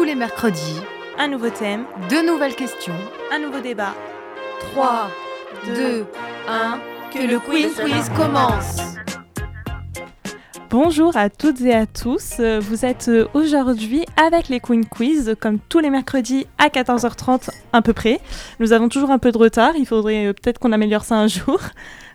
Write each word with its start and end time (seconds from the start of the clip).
tous 0.00 0.06
les 0.06 0.14
mercredis, 0.14 0.80
un 1.18 1.28
nouveau 1.28 1.50
thème, 1.50 1.84
deux 2.08 2.26
nouvelles 2.26 2.54
questions, 2.54 2.96
un 3.30 3.38
nouveau 3.38 3.60
débat. 3.60 3.92
3, 4.72 5.10
2, 5.66 6.06
1, 6.48 6.80
que 7.12 7.18
le 7.18 7.38
quiz 7.38 7.78
quiz 7.78 8.08
commence 8.16 8.96
Bonjour 10.70 11.16
à 11.16 11.30
toutes 11.30 11.62
et 11.62 11.74
à 11.74 11.84
tous, 11.84 12.40
vous 12.60 12.84
êtes 12.84 13.10
aujourd'hui 13.34 14.04
avec 14.16 14.48
les 14.48 14.60
Queen 14.60 14.86
Quiz, 14.86 15.34
comme 15.40 15.58
tous 15.58 15.80
les 15.80 15.90
mercredis 15.90 16.46
à 16.58 16.68
14h30 16.68 17.50
à 17.72 17.82
peu 17.82 17.92
près. 17.92 18.20
Nous 18.60 18.72
avons 18.72 18.88
toujours 18.88 19.10
un 19.10 19.18
peu 19.18 19.32
de 19.32 19.38
retard, 19.38 19.72
il 19.76 19.84
faudrait 19.84 20.26
euh, 20.26 20.32
peut-être 20.32 20.60
qu'on 20.60 20.70
améliore 20.70 21.02
ça 21.02 21.16
un 21.16 21.26
jour. 21.26 21.58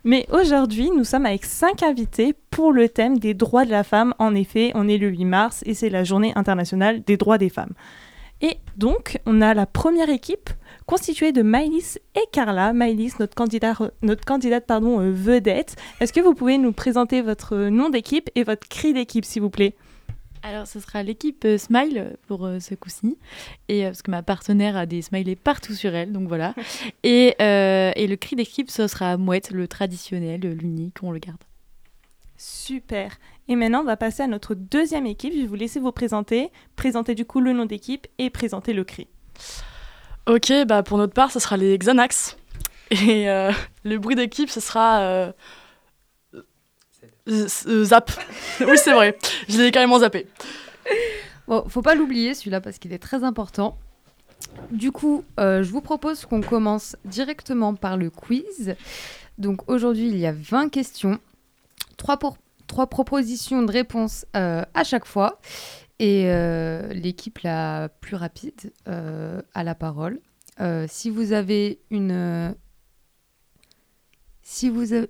Mais 0.05 0.25
aujourd'hui, 0.31 0.89
nous 0.95 1.03
sommes 1.03 1.25
avec 1.25 1.43
cinq 1.43 1.83
invités 1.83 2.33
pour 2.49 2.71
le 2.71 2.87
thème 2.87 3.19
des 3.19 3.33
droits 3.33 3.65
de 3.65 3.71
la 3.71 3.83
femme. 3.83 4.13
En 4.19 4.33
effet, 4.33 4.71
on 4.73 4.87
est 4.87 4.97
le 4.97 5.09
8 5.09 5.25
mars 5.25 5.61
et 5.65 5.73
c'est 5.73 5.89
la 5.89 6.05
journée 6.05 6.31
internationale 6.37 7.03
des 7.03 7.17
droits 7.17 7.37
des 7.37 7.49
femmes. 7.49 7.73
Et 8.39 8.55
donc, 8.77 9.19
on 9.25 9.41
a 9.41 9.53
la 9.53 9.65
première 9.65 10.09
équipe 10.09 10.49
constituée 10.85 11.31
de 11.31 11.41
Maïlis 11.41 11.97
et 12.15 12.25
Carla. 12.31 12.73
Maïlis, 12.73 13.13
notre, 13.19 13.35
candidat, 13.35 13.73
notre 14.01 14.25
candidate 14.25 14.65
pardon, 14.65 14.99
euh, 14.99 15.11
vedette. 15.11 15.75
Est-ce 15.99 16.13
que 16.13 16.19
vous 16.19 16.33
pouvez 16.33 16.57
nous 16.57 16.71
présenter 16.71 17.21
votre 17.21 17.55
nom 17.69 17.89
d'équipe 17.89 18.29
et 18.35 18.43
votre 18.43 18.67
cri 18.67 18.93
d'équipe, 18.93 19.25
s'il 19.25 19.41
vous 19.41 19.49
plaît? 19.49 19.75
Alors, 20.43 20.67
ce 20.67 20.79
sera 20.79 21.01
l'équipe 21.01 21.43
euh, 21.45 21.57
Smile 21.57 22.17
pour 22.27 22.45
euh, 22.45 22.59
ce 22.59 22.75
coup-ci. 22.75 23.17
Et 23.67 23.83
parce 23.83 24.03
que 24.03 24.11
ma 24.11 24.21
partenaire 24.21 24.77
a 24.77 24.85
des 24.85 25.01
smileys 25.01 25.35
partout 25.35 25.73
sur 25.73 25.95
elle, 25.95 26.11
donc 26.11 26.27
voilà. 26.27 26.53
et, 27.03 27.35
et 27.39 28.07
le 28.07 28.15
cri 28.15 28.35
d'équipe, 28.35 28.69
ce 28.69 28.87
sera 28.87 29.17
Mouette, 29.17 29.51
le 29.51 29.67
traditionnel, 29.67 30.41
l'unique, 30.41 30.97
on 31.01 31.11
le 31.11 31.19
garde. 31.19 31.41
Super. 32.37 33.17
Et 33.47 33.55
maintenant, 33.55 33.81
on 33.81 33.85
va 33.85 33.97
passer 33.97 34.23
à 34.23 34.27
notre 34.27 34.55
deuxième 34.55 35.07
équipe. 35.07 35.33
Je 35.33 35.39
vais 35.39 35.47
vous 35.47 35.55
laisser 35.55 35.79
vous 35.79 35.91
présenter, 35.91 36.51
présenter 36.75 37.15
du 37.15 37.25
coup 37.25 37.39
le 37.39 37.53
nom 37.53 37.65
d'équipe 37.65 38.07
et 38.17 38.29
présenter 38.29 38.73
le 38.73 38.83
cri. 38.83 39.07
Ok, 40.27 40.51
bah 40.65 40.81
pour 40.81 40.97
notre 40.97 41.13
part, 41.13 41.31
ce 41.31 41.39
sera 41.39 41.55
les 41.55 41.77
Xanax. 41.77 42.35
Et 42.89 43.29
euh, 43.29 43.51
le 43.83 43.97
bruit 43.99 44.15
d'équipe, 44.15 44.49
ce 44.49 44.59
sera 44.59 45.01
euh, 45.01 45.31
Zap. 47.27 48.11
oui, 48.61 48.77
c'est 48.77 48.93
vrai. 48.93 49.17
Je 49.47 49.57
l'ai 49.57 49.71
carrément 49.71 49.99
zappé. 49.99 50.27
Bon, 51.47 51.63
faut 51.69 51.83
pas 51.83 51.93
l'oublier 51.93 52.33
celui-là 52.33 52.59
parce 52.59 52.79
qu'il 52.79 52.91
est 52.91 52.99
très 52.99 53.23
important. 53.23 53.77
Du 54.71 54.91
coup, 54.91 55.23
euh, 55.39 55.61
je 55.61 55.71
vous 55.71 55.81
propose 55.81 56.25
qu'on 56.25 56.41
commence 56.41 56.95
directement 57.05 57.75
par 57.75 57.95
le 57.95 58.09
quiz. 58.09 58.75
Donc 59.37 59.69
aujourd'hui, 59.69 60.07
il 60.07 60.17
y 60.17 60.25
a 60.25 60.31
20 60.31 60.69
questions, 60.69 61.19
3, 61.97 62.17
pour, 62.17 62.37
3 62.65 62.87
propositions 62.87 63.61
de 63.61 63.71
réponse 63.71 64.25
à 64.33 64.83
chaque 64.83 65.05
fois. 65.05 65.39
Et 65.99 66.25
euh, 66.25 66.93
l'équipe 66.93 67.39
la 67.39 67.89
plus 68.01 68.15
rapide 68.15 68.73
euh, 68.87 69.41
a 69.53 69.63
la 69.63 69.75
parole. 69.75 70.19
Euh, 70.59 70.85
si 70.89 71.09
vous 71.09 71.31
avez 71.31 71.79
une. 71.89 72.55
si 74.41 74.69
vous 74.69 74.93
avez. 74.93 75.09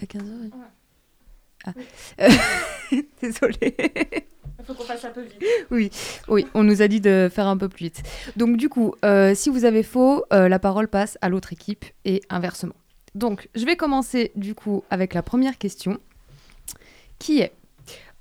À 0.00 0.04
15h 0.04 0.50
ah. 1.66 1.72
Désolée. 3.20 3.76
Il 4.58 4.64
faut 4.64 4.74
qu'on 4.74 4.84
fasse 4.84 5.04
un 5.04 5.10
peu 5.10 5.22
vite. 5.22 5.42
Oui, 5.70 5.90
oui, 6.28 6.46
on 6.54 6.62
nous 6.62 6.80
a 6.80 6.88
dit 6.88 7.00
de 7.00 7.28
faire 7.30 7.46
un 7.46 7.56
peu 7.56 7.68
plus 7.68 7.86
vite. 7.86 8.02
Donc, 8.36 8.56
du 8.56 8.68
coup, 8.68 8.94
si 9.34 9.50
vous 9.50 9.64
avez 9.64 9.82
faux, 9.82 10.24
la 10.30 10.58
parole 10.58 10.88
passe 10.88 11.18
à 11.20 11.28
l'autre 11.28 11.52
équipe 11.52 11.84
et 12.04 12.22
inversement. 12.30 12.74
Donc, 13.14 13.48
je 13.54 13.66
vais 13.66 13.76
commencer 13.76 14.32
du 14.36 14.54
coup 14.54 14.84
avec 14.90 15.12
la 15.12 15.22
première 15.22 15.58
question 15.58 15.98
qui 17.18 17.40
est 17.40 17.52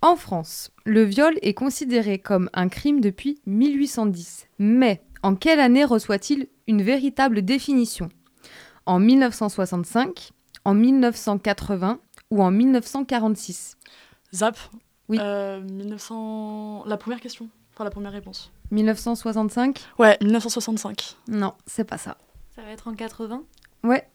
en 0.02 0.16
France, 0.16 0.72
le 0.86 1.04
viol 1.04 1.38
est 1.42 1.54
considéré 1.54 2.20
comme 2.20 2.50
un 2.54 2.70
crime 2.70 3.02
depuis 3.02 3.42
1810. 3.46 4.48
Mais 4.58 5.04
en 5.24 5.36
quelle 5.36 5.60
année 5.60 5.84
reçoit-il 5.84 6.48
une 6.68 6.82
véritable 6.82 7.42
définition? 7.42 8.10
En 8.86 9.00
1965, 9.00 10.32
en 10.64 10.74
1980 10.74 12.00
ou 12.32 12.42
en 12.44 12.52
1946 12.52 13.76
Zap 14.34 14.58
Oui. 15.10 15.18
1900... 15.20 16.84
Euh, 16.86 16.90
la 16.90 16.98
première 16.98 17.20
question, 17.20 17.50
enfin 17.74 17.84
la 17.84 17.90
première 17.90 18.12
réponse. 18.12 18.52
1965 18.72 19.80
Ouais, 19.98 20.18
1965. 20.22 21.18
Non, 21.28 21.54
c'est 21.66 21.84
pas 21.84 21.98
ça. 21.98 22.18
Ça 22.56 22.62
va 22.62 22.70
être 22.70 22.88
en 22.88 22.94
80 22.94 23.44
Ouais, 23.84 24.08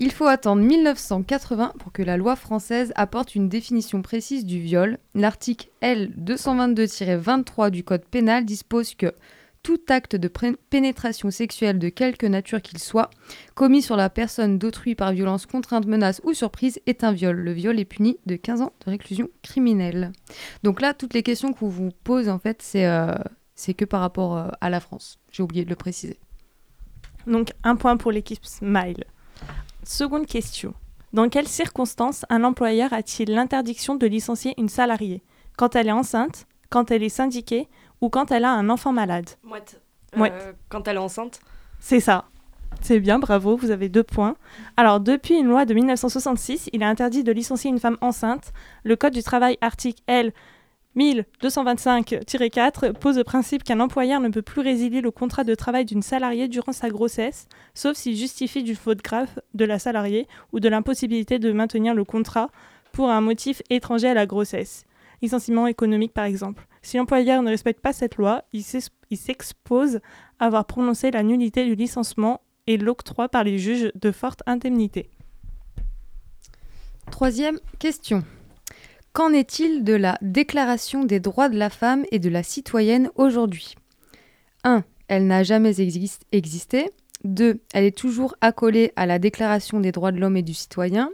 il 0.00 0.12
faut 0.12 0.26
attendre 0.26 0.62
1980 0.62 1.74
pour 1.78 1.92
que 1.92 2.02
la 2.02 2.16
loi 2.16 2.34
française 2.34 2.90
apporte 2.96 3.34
une 3.34 3.50
définition 3.50 4.00
précise 4.00 4.46
du 4.46 4.58
viol. 4.58 4.96
L'article 5.14 5.68
L222-23 5.82 7.68
du 7.68 7.84
Code 7.84 8.06
pénal 8.06 8.46
dispose 8.46 8.94
que 8.94 9.12
tout 9.62 9.78
acte 9.90 10.16
de 10.16 10.32
pénétration 10.70 11.30
sexuelle 11.30 11.78
de 11.78 11.90
quelque 11.90 12.24
nature 12.24 12.62
qu'il 12.62 12.78
soit, 12.78 13.10
commis 13.54 13.82
sur 13.82 13.94
la 13.94 14.08
personne 14.08 14.58
d'autrui 14.58 14.94
par 14.94 15.12
violence, 15.12 15.44
contrainte, 15.44 15.84
menace 15.84 16.22
ou 16.24 16.32
surprise, 16.32 16.80
est 16.86 17.04
un 17.04 17.12
viol. 17.12 17.36
Le 17.36 17.52
viol 17.52 17.78
est 17.78 17.84
puni 17.84 18.16
de 18.24 18.36
15 18.36 18.62
ans 18.62 18.72
de 18.86 18.90
réclusion 18.90 19.28
criminelle. 19.42 20.12
Donc 20.62 20.80
là, 20.80 20.94
toutes 20.94 21.12
les 21.12 21.22
questions 21.22 21.52
qu'on 21.52 21.68
vous 21.68 21.90
pose, 22.04 22.30
en 22.30 22.38
fait, 22.38 22.62
c'est 22.62 22.86
euh, 22.86 23.12
que 23.76 23.84
par 23.84 24.00
rapport 24.00 24.34
euh, 24.34 24.48
à 24.62 24.70
la 24.70 24.80
France. 24.80 25.18
J'ai 25.30 25.42
oublié 25.42 25.66
de 25.66 25.70
le 25.70 25.76
préciser. 25.76 26.18
Donc 27.26 27.52
un 27.64 27.76
point 27.76 27.98
pour 27.98 28.12
l'équipe 28.12 28.46
Smile. 28.46 29.04
Seconde 29.84 30.26
question. 30.26 30.74
Dans 31.12 31.28
quelles 31.28 31.48
circonstances 31.48 32.24
un 32.28 32.44
employeur 32.44 32.92
a-t-il 32.92 33.30
l'interdiction 33.30 33.96
de 33.96 34.06
licencier 34.06 34.54
une 34.58 34.68
salariée? 34.68 35.22
Quand 35.56 35.74
elle 35.74 35.88
est 35.88 35.92
enceinte, 35.92 36.46
quand 36.68 36.90
elle 36.90 37.02
est 37.02 37.08
syndiquée 37.08 37.68
ou 38.00 38.10
quand 38.10 38.30
elle 38.30 38.44
a 38.44 38.52
un 38.52 38.68
enfant 38.68 38.92
malade? 38.92 39.28
Mouette. 39.42 39.80
Euh, 40.16 40.52
quand 40.68 40.86
elle 40.86 40.96
est 40.96 41.00
enceinte 41.00 41.40
C'est 41.78 42.00
ça. 42.00 42.26
C'est 42.80 43.00
bien, 43.00 43.18
bravo, 43.18 43.56
vous 43.56 43.70
avez 43.70 43.88
deux 43.88 44.04
points. 44.04 44.36
Alors, 44.76 45.00
depuis 45.00 45.34
une 45.34 45.48
loi 45.48 45.64
de 45.64 45.74
1966, 45.74 46.70
il 46.72 46.82
est 46.82 46.86
interdit 46.86 47.24
de 47.24 47.32
licencier 47.32 47.70
une 47.70 47.80
femme 47.80 47.98
enceinte. 48.00 48.52
Le 48.84 48.96
Code 48.96 49.12
du 49.12 49.22
travail, 49.22 49.58
article 49.60 50.02
L 50.06 50.32
1225-4 50.96 52.92
pose 52.94 53.16
le 53.16 53.24
principe 53.24 53.62
qu'un 53.62 53.78
employeur 53.78 54.20
ne 54.20 54.28
peut 54.28 54.42
plus 54.42 54.60
résilier 54.60 55.00
le 55.00 55.12
contrat 55.12 55.44
de 55.44 55.54
travail 55.54 55.84
d'une 55.84 56.02
salariée 56.02 56.48
durant 56.48 56.72
sa 56.72 56.88
grossesse, 56.88 57.46
sauf 57.74 57.96
s'il 57.96 58.16
justifie 58.16 58.64
d'une 58.64 58.74
faute 58.74 59.02
grave 59.02 59.40
de 59.54 59.64
la 59.64 59.78
salariée 59.78 60.26
ou 60.52 60.58
de 60.58 60.68
l'impossibilité 60.68 61.38
de 61.38 61.52
maintenir 61.52 61.94
le 61.94 62.04
contrat 62.04 62.50
pour 62.92 63.08
un 63.10 63.20
motif 63.20 63.62
étranger 63.70 64.08
à 64.08 64.14
la 64.14 64.26
grossesse. 64.26 64.84
Licenciement 65.22 65.68
économique 65.68 66.12
par 66.12 66.24
exemple. 66.24 66.66
Si 66.82 66.96
l'employeur 66.96 67.42
ne 67.42 67.50
respecte 67.50 67.80
pas 67.80 67.92
cette 67.92 68.16
loi, 68.16 68.42
il 68.52 68.64
s'expose 68.64 70.00
à 70.40 70.46
avoir 70.46 70.64
prononcé 70.64 71.10
la 71.10 71.22
nullité 71.22 71.64
du 71.66 71.76
licenciement 71.76 72.40
et 72.66 72.78
l'octroi 72.78 73.28
par 73.28 73.44
les 73.44 73.58
juges 73.58 73.92
de 73.94 74.10
forte 74.10 74.42
indemnité. 74.46 75.08
Troisième 77.10 77.58
question. 77.78 78.24
Qu'en 79.12 79.32
est-il 79.32 79.82
de 79.82 79.94
la 79.94 80.18
Déclaration 80.22 81.04
des 81.04 81.18
droits 81.18 81.48
de 81.48 81.58
la 81.58 81.68
femme 81.70 82.04
et 82.12 82.20
de 82.20 82.28
la 82.28 82.42
citoyenne 82.42 83.10
aujourd'hui? 83.16 83.74
1. 84.62 84.84
Elle 85.08 85.26
n'a 85.26 85.42
jamais 85.42 85.80
existé. 85.80 86.90
2. 87.24 87.60
Elle 87.74 87.84
est 87.84 87.96
toujours 87.96 88.36
accolée 88.40 88.92
à 88.94 89.06
la 89.06 89.18
Déclaration 89.18 89.80
des 89.80 89.90
droits 89.90 90.12
de 90.12 90.18
l'homme 90.18 90.36
et 90.36 90.42
du 90.42 90.54
citoyen. 90.54 91.10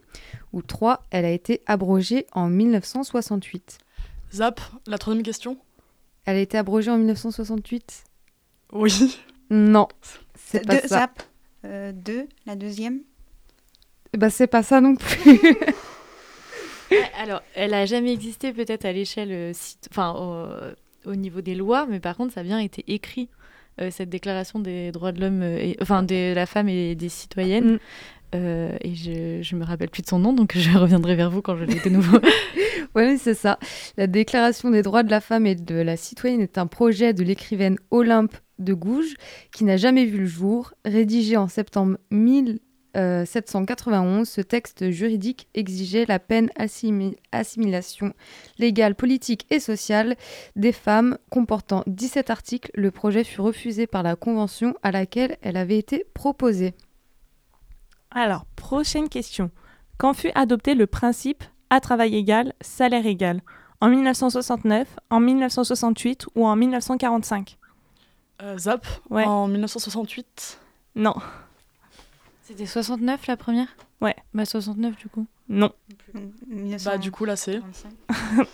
Ou 0.52 0.60
3. 0.60 1.06
Elle 1.10 1.24
a 1.24 1.30
été 1.30 1.62
abrogée 1.66 2.26
en 2.32 2.48
1968. 2.48 3.78
Zap, 4.32 4.60
la 4.86 4.98
troisième 4.98 5.24
question 5.24 5.56
Elle 6.26 6.36
a 6.36 6.40
été 6.40 6.58
abrogée 6.58 6.90
en 6.90 6.98
1968 6.98 8.04
Oui. 8.72 9.18
Non, 9.48 9.88
c'est 10.34 10.66
pas 10.66 10.80
ça. 10.80 10.88
Zap, 10.88 11.22
2, 11.62 11.68
euh, 11.68 12.24
la 12.46 12.56
deuxième? 12.56 13.00
Bah 14.16 14.30
c'est 14.30 14.46
pas 14.46 14.62
ça 14.62 14.80
non 14.80 14.96
plus. 14.96 15.40
alors, 17.20 17.42
elle 17.54 17.74
a 17.74 17.86
jamais 17.86 18.12
existé 18.12 18.52
peut-être 18.52 18.84
à 18.84 18.92
l'échelle, 18.92 19.30
euh, 19.32 19.52
enfin, 19.90 20.74
au, 21.04 21.14
niveau 21.14 21.40
des 21.40 21.54
lois, 21.54 21.86
mais 21.88 22.00
par 22.00 22.16
contre, 22.16 22.34
ça 22.34 22.40
a 22.40 22.42
bien 22.42 22.58
été 22.58 22.84
écrit, 22.88 23.28
euh, 23.80 23.90
cette 23.90 24.08
déclaration 24.08 24.58
des 24.58 24.92
droits 24.92 25.12
de 25.12 25.20
l'homme, 25.20 25.42
euh, 25.42 25.74
enfin, 25.80 26.02
de 26.02 26.34
la 26.34 26.46
femme 26.46 26.68
et 26.68 26.94
des 26.94 27.08
citoyennes. 27.08 27.74
Mm. 27.74 27.78
et 28.34 28.94
je, 28.94 29.54
ne 29.54 29.60
me 29.60 29.64
rappelle 29.64 29.88
plus 29.88 30.02
de 30.02 30.08
son 30.08 30.18
nom, 30.18 30.32
donc 30.32 30.56
je 30.56 30.76
reviendrai 30.76 31.14
vers 31.14 31.30
vous 31.30 31.42
quand 31.42 31.56
je 31.56 31.64
l'ai 31.64 31.80
de 31.80 31.88
nouveau. 31.88 32.18
oui, 32.94 33.18
c'est 33.18 33.34
ça. 33.34 33.58
La 33.96 34.06
Déclaration 34.06 34.70
des 34.70 34.82
droits 34.82 35.02
de 35.02 35.10
la 35.10 35.20
femme 35.20 35.46
et 35.46 35.54
de 35.54 35.76
la 35.76 35.96
citoyenne 35.96 36.40
est 36.40 36.58
un 36.58 36.66
projet 36.66 37.14
de 37.14 37.22
l'écrivaine 37.22 37.78
Olympe 37.90 38.36
de 38.58 38.74
Gouges 38.74 39.16
qui 39.52 39.64
n'a 39.64 39.76
jamais 39.76 40.04
vu 40.04 40.18
le 40.18 40.26
jour, 40.26 40.72
rédigé 40.84 41.36
en 41.36 41.48
septembre 41.48 41.98
1000. 42.10 42.58
791, 43.24 44.20
euh, 44.20 44.24
ce 44.24 44.40
texte 44.40 44.90
juridique 44.90 45.48
exigeait 45.54 46.06
la 46.06 46.18
peine 46.18 46.50
assimilation 47.32 48.12
légale, 48.58 48.94
politique 48.94 49.46
et 49.50 49.60
sociale 49.60 50.16
des 50.56 50.72
femmes. 50.72 51.18
Comportant 51.30 51.82
17 51.86 52.30
articles, 52.30 52.70
le 52.74 52.90
projet 52.90 53.24
fut 53.24 53.40
refusé 53.40 53.86
par 53.86 54.02
la 54.02 54.16
Convention 54.16 54.74
à 54.82 54.90
laquelle 54.92 55.36
elle 55.42 55.56
avait 55.56 55.78
été 55.78 56.04
proposée. 56.14 56.74
Alors, 58.10 58.46
prochaine 58.56 59.08
question. 59.08 59.50
Quand 59.98 60.14
fut 60.14 60.30
adopté 60.34 60.74
le 60.74 60.86
principe 60.86 61.44
à 61.70 61.80
travail 61.80 62.16
égal, 62.16 62.52
salaire 62.60 63.06
égal? 63.06 63.40
En 63.80 63.88
1969, 63.88 64.88
en 65.10 65.20
1968 65.20 66.26
ou 66.34 66.46
en 66.46 66.56
1945 66.56 67.58
Euh, 68.42 68.56
Zap, 68.58 68.86
Ouais. 69.10 69.24
en 69.24 69.48
1968. 69.48 70.60
Non, 70.94 71.14
C'était 72.46 72.66
69 72.66 73.26
la 73.26 73.36
première? 73.36 73.66
Ouais. 74.00 74.14
Bah 74.32 74.44
69 74.44 74.96
du 74.96 75.08
coup. 75.08 75.26
non. 75.48 75.72
Bah, 76.84 76.96
du 76.96 77.10
coup, 77.10 77.24
là, 77.24 77.34
c'est. 77.34 77.60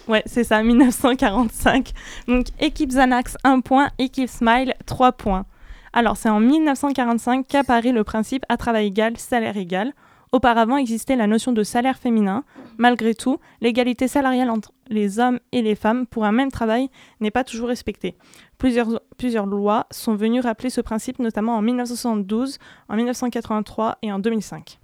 Ouais, 0.09 0.23
c'est 0.25 0.45
ça, 0.45 0.63
1945. 0.63 1.93
Donc, 2.27 2.47
équipe 2.59 2.89
Xanax, 2.89 3.37
1 3.45 3.61
point. 3.61 3.91
Équipe 3.99 4.31
Smile, 4.31 4.75
3 4.87 5.13
points. 5.13 5.45
Alors, 5.93 6.17
c'est 6.17 6.31
en 6.31 6.41
1945 6.41 7.47
qu'apparaît 7.47 7.93
le 7.93 8.03
principe 8.03 8.47
à 8.49 8.57
travail 8.57 8.87
égal, 8.87 9.19
salaire 9.19 9.59
égal. 9.59 9.93
Auparavant 10.33 10.79
existait 10.79 11.15
la 11.15 11.27
notion 11.27 11.53
de 11.53 11.63
salaire 11.63 11.99
féminin. 11.99 12.45
Malgré 12.79 13.15
tout, 13.15 13.39
l'égalité 13.61 14.09
salariale 14.09 14.49
entre 14.49 14.73
les 14.89 15.19
hommes 15.19 15.39
et 15.53 15.61
les 15.61 15.75
femmes 15.75 16.07
pour 16.07 16.25
un 16.25 16.33
même 16.33 16.51
travail 16.51 16.89
n'est 17.21 17.31
pas 17.31 17.45
toujours 17.45 17.69
respectée. 17.69 18.17
Plusieurs, 18.57 19.47
lois 19.47 19.87
sont 19.91 20.15
venues 20.15 20.41
rappeler 20.41 20.71
ce 20.71 20.81
principe, 20.81 21.19
notamment 21.19 21.57
en 21.57 21.63
1972, 21.63 22.59
en 22.89 22.97
1983 22.97 23.99
et 24.01 24.11
en 24.11 24.19
2005. 24.19 24.79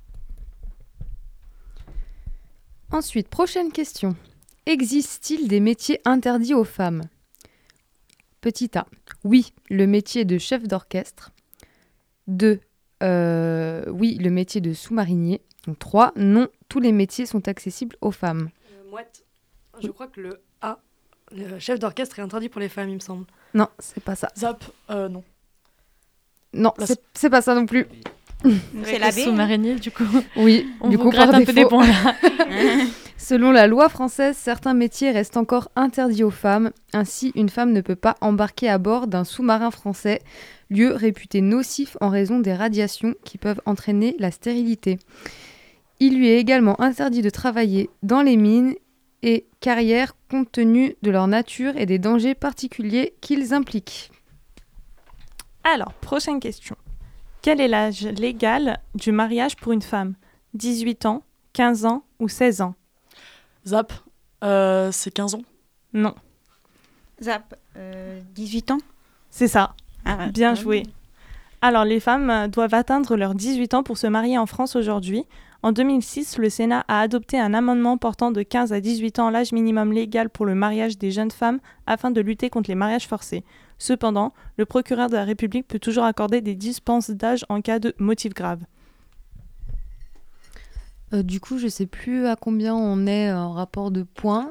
Ensuite, 2.93 3.29
prochaine 3.29 3.73
question. 3.73 4.17
Existe-t-il 4.67 5.49
des 5.49 5.61
métiers 5.61 6.01
interdits 6.05 6.55
aux 6.55 6.65
femmes? 6.65 7.05
Petit 8.43 8.71
A. 8.77 8.87
Oui, 9.25 9.55
le 9.71 9.87
métier 9.87 10.27
de 10.27 10.37
chef 10.37 10.65
d'orchestre. 10.65 11.33
2. 12.27 12.61
Oui, 13.03 14.19
le 14.21 14.31
métier 14.31 14.61
de 14.61 14.73
sous-marinier. 14.73 15.43
Donc 15.67 15.79
3. 15.79 16.13
Non, 16.17 16.49
tous 16.69 16.81
les 16.81 16.93
métiers 16.93 17.27
sont 17.27 17.47
accessibles 17.47 17.97
aux 18.01 18.11
femmes. 18.11 18.51
Euh, 18.73 18.91
Mouette, 18.91 19.25
je 19.83 19.89
crois 19.89 20.07
que 20.07 20.21
le 20.21 20.41
A, 20.63 20.79
le 21.31 21.59
chef 21.59 21.79
d'orchestre, 21.79 22.19
est 22.19 22.23
interdit 22.23 22.49
pour 22.49 22.61
les 22.61 22.69
femmes, 22.69 22.89
il 22.89 22.95
me 22.95 23.01
semble. 23.01 23.27
Non, 23.55 23.69
c'est 23.79 24.03
pas 24.03 24.15
ça. 24.15 24.29
Zap, 24.37 24.65
euh, 24.91 25.09
non. 25.09 25.25
Non, 26.55 26.73
c'est 27.15 27.31
pas 27.31 27.43
ça 27.43 27.55
non 27.55 27.67
plus. 27.67 27.87
C'est 28.85 28.99
la 28.99 29.11
B. 29.11 29.15
Sous-marinier 29.15 29.75
du 29.77 29.91
coup. 29.91 30.05
Oui, 30.37 30.69
On 30.81 30.89
du 30.89 30.97
vous 30.97 31.05
coup, 31.05 31.11
par 31.11 31.35
un 31.35 31.45
peu 31.45 31.53
des 31.53 31.65
points 31.65 31.87
là. 31.87 32.15
Selon 33.17 33.51
la 33.51 33.67
loi 33.67 33.89
française, 33.89 34.37
certains 34.39 34.75
métiers 34.75 35.11
restent 35.11 35.37
encore 35.37 35.71
interdits 35.77 36.23
aux 36.23 36.31
femmes. 36.31 36.71
Ainsi, 36.93 37.33
une 37.35 37.49
femme 37.49 37.73
ne 37.73 37.81
peut 37.81 37.97
pas 37.97 38.15
embarquer 38.21 38.69
à 38.69 38.79
bord 38.79 39.07
d'un 39.07 39.25
sous-marin 39.25 39.71
français, 39.71 40.21
lieu 40.71 40.93
réputé 40.95 41.41
nocif 41.41 41.97
en 42.01 42.09
raison 42.11 42.39
des 42.39 42.55
radiations 42.55 43.15
qui 43.25 43.37
peuvent 43.37 43.61
entraîner 43.67 44.15
la 44.19 44.31
stérilité. 44.31 44.99
Il 46.01 46.17
lui 46.17 46.29
est 46.29 46.39
également 46.39 46.81
interdit 46.81 47.23
de 47.23 47.31
travailler 47.31 47.91
dans 48.03 48.23
les 48.23 48.37
mines 48.37 48.77
et 49.23 49.47
carrières 49.61 50.15
compte 50.31 50.53
tenu 50.53 50.95
de 51.03 51.11
leur 51.11 51.27
nature 51.27 51.77
et 51.77 51.87
des 51.87 51.99
dangers 51.99 52.37
particuliers 52.37 53.15
qu'ils 53.21 53.53
impliquent. 53.53 54.11
Alors, 55.65 55.93
prochaine 55.95 56.39
question. 56.39 56.77
Quel 57.49 57.63
est 57.63 57.69
l'âge 57.69 58.03
légal 58.03 58.79
du 58.95 59.11
mariage 59.11 59.57
pour 59.57 59.73
une 59.73 59.81
femme? 59.81 60.17
18 60.53 61.07
ans, 61.07 61.23
15 61.55 61.87
ans 61.87 62.03
ou 62.19 62.29
16 62.29 62.61
ans? 62.61 62.75
Zap, 63.67 63.91
euh, 64.45 64.93
c'est 64.93 65.11
15 65.11 65.35
ans. 65.37 65.43
Non, 65.95 66.15
Zap, 67.23 67.55
euh, 67.79 68.21
18 68.35 68.73
ans? 68.73 68.81
C'est 69.31 69.49
ça. 69.49 69.75
Ah, 70.05 70.27
Bien 70.27 70.51
ouais. 70.51 70.61
joué. 70.61 70.83
Alors, 71.63 71.87
les 71.87 72.01
femmes 72.01 72.29
euh, 72.29 72.49
doivent 72.49 72.75
atteindre 72.75 73.17
leurs 73.17 73.35
18 73.35 73.73
ans 73.73 73.83
pour 73.83 73.97
se 73.97 74.07
marier 74.07 74.37
en 74.37 74.45
France 74.45 74.77
aujourd'hui. 74.77 75.25
En 75.63 75.73
2006, 75.73 76.37
le 76.37 76.51
Sénat 76.51 76.85
a 76.87 77.01
adopté 77.01 77.41
un 77.41 77.55
amendement 77.55 77.97
portant 77.97 78.31
de 78.31 78.43
15 78.43 78.75
à 78.75 78.81
18 78.83 79.21
ans 79.21 79.31
l'âge 79.31 79.53
minimum 79.53 79.91
légal 79.91 80.29
pour 80.29 80.45
le 80.45 80.55
mariage 80.55 80.99
des 80.99 81.11
jeunes 81.11 81.31
femmes 81.31 81.61
afin 81.87 82.11
de 82.11 82.21
lutter 82.21 82.51
contre 82.51 82.69
les 82.69 82.75
mariages 82.75 83.09
forcés. 83.09 83.43
Cependant, 83.79 84.35
le 84.57 84.67
procureur 84.67 85.09
de 85.09 85.15
la 85.15 85.25
République 85.25 85.69
peut 85.69 85.79
toujours 85.79 86.05
accorder 86.05 86.41
des 86.41 86.55
dispenses 86.55 87.11
d'âge 87.11 87.45
en 87.49 87.61
cas 87.61 87.79
de 87.79 87.95
motif 87.99 88.35
grave. 88.35 88.61
Euh, 91.15 91.23
du 91.23 91.41
coup, 91.41 91.59
je 91.59 91.69
sais 91.69 91.87
plus 91.87 92.27
à 92.27 92.37
combien 92.37 92.75
on 92.75 93.07
est 93.07 93.33
en 93.33 93.53
rapport 93.53 93.91
de 93.91 94.03
points. 94.03 94.51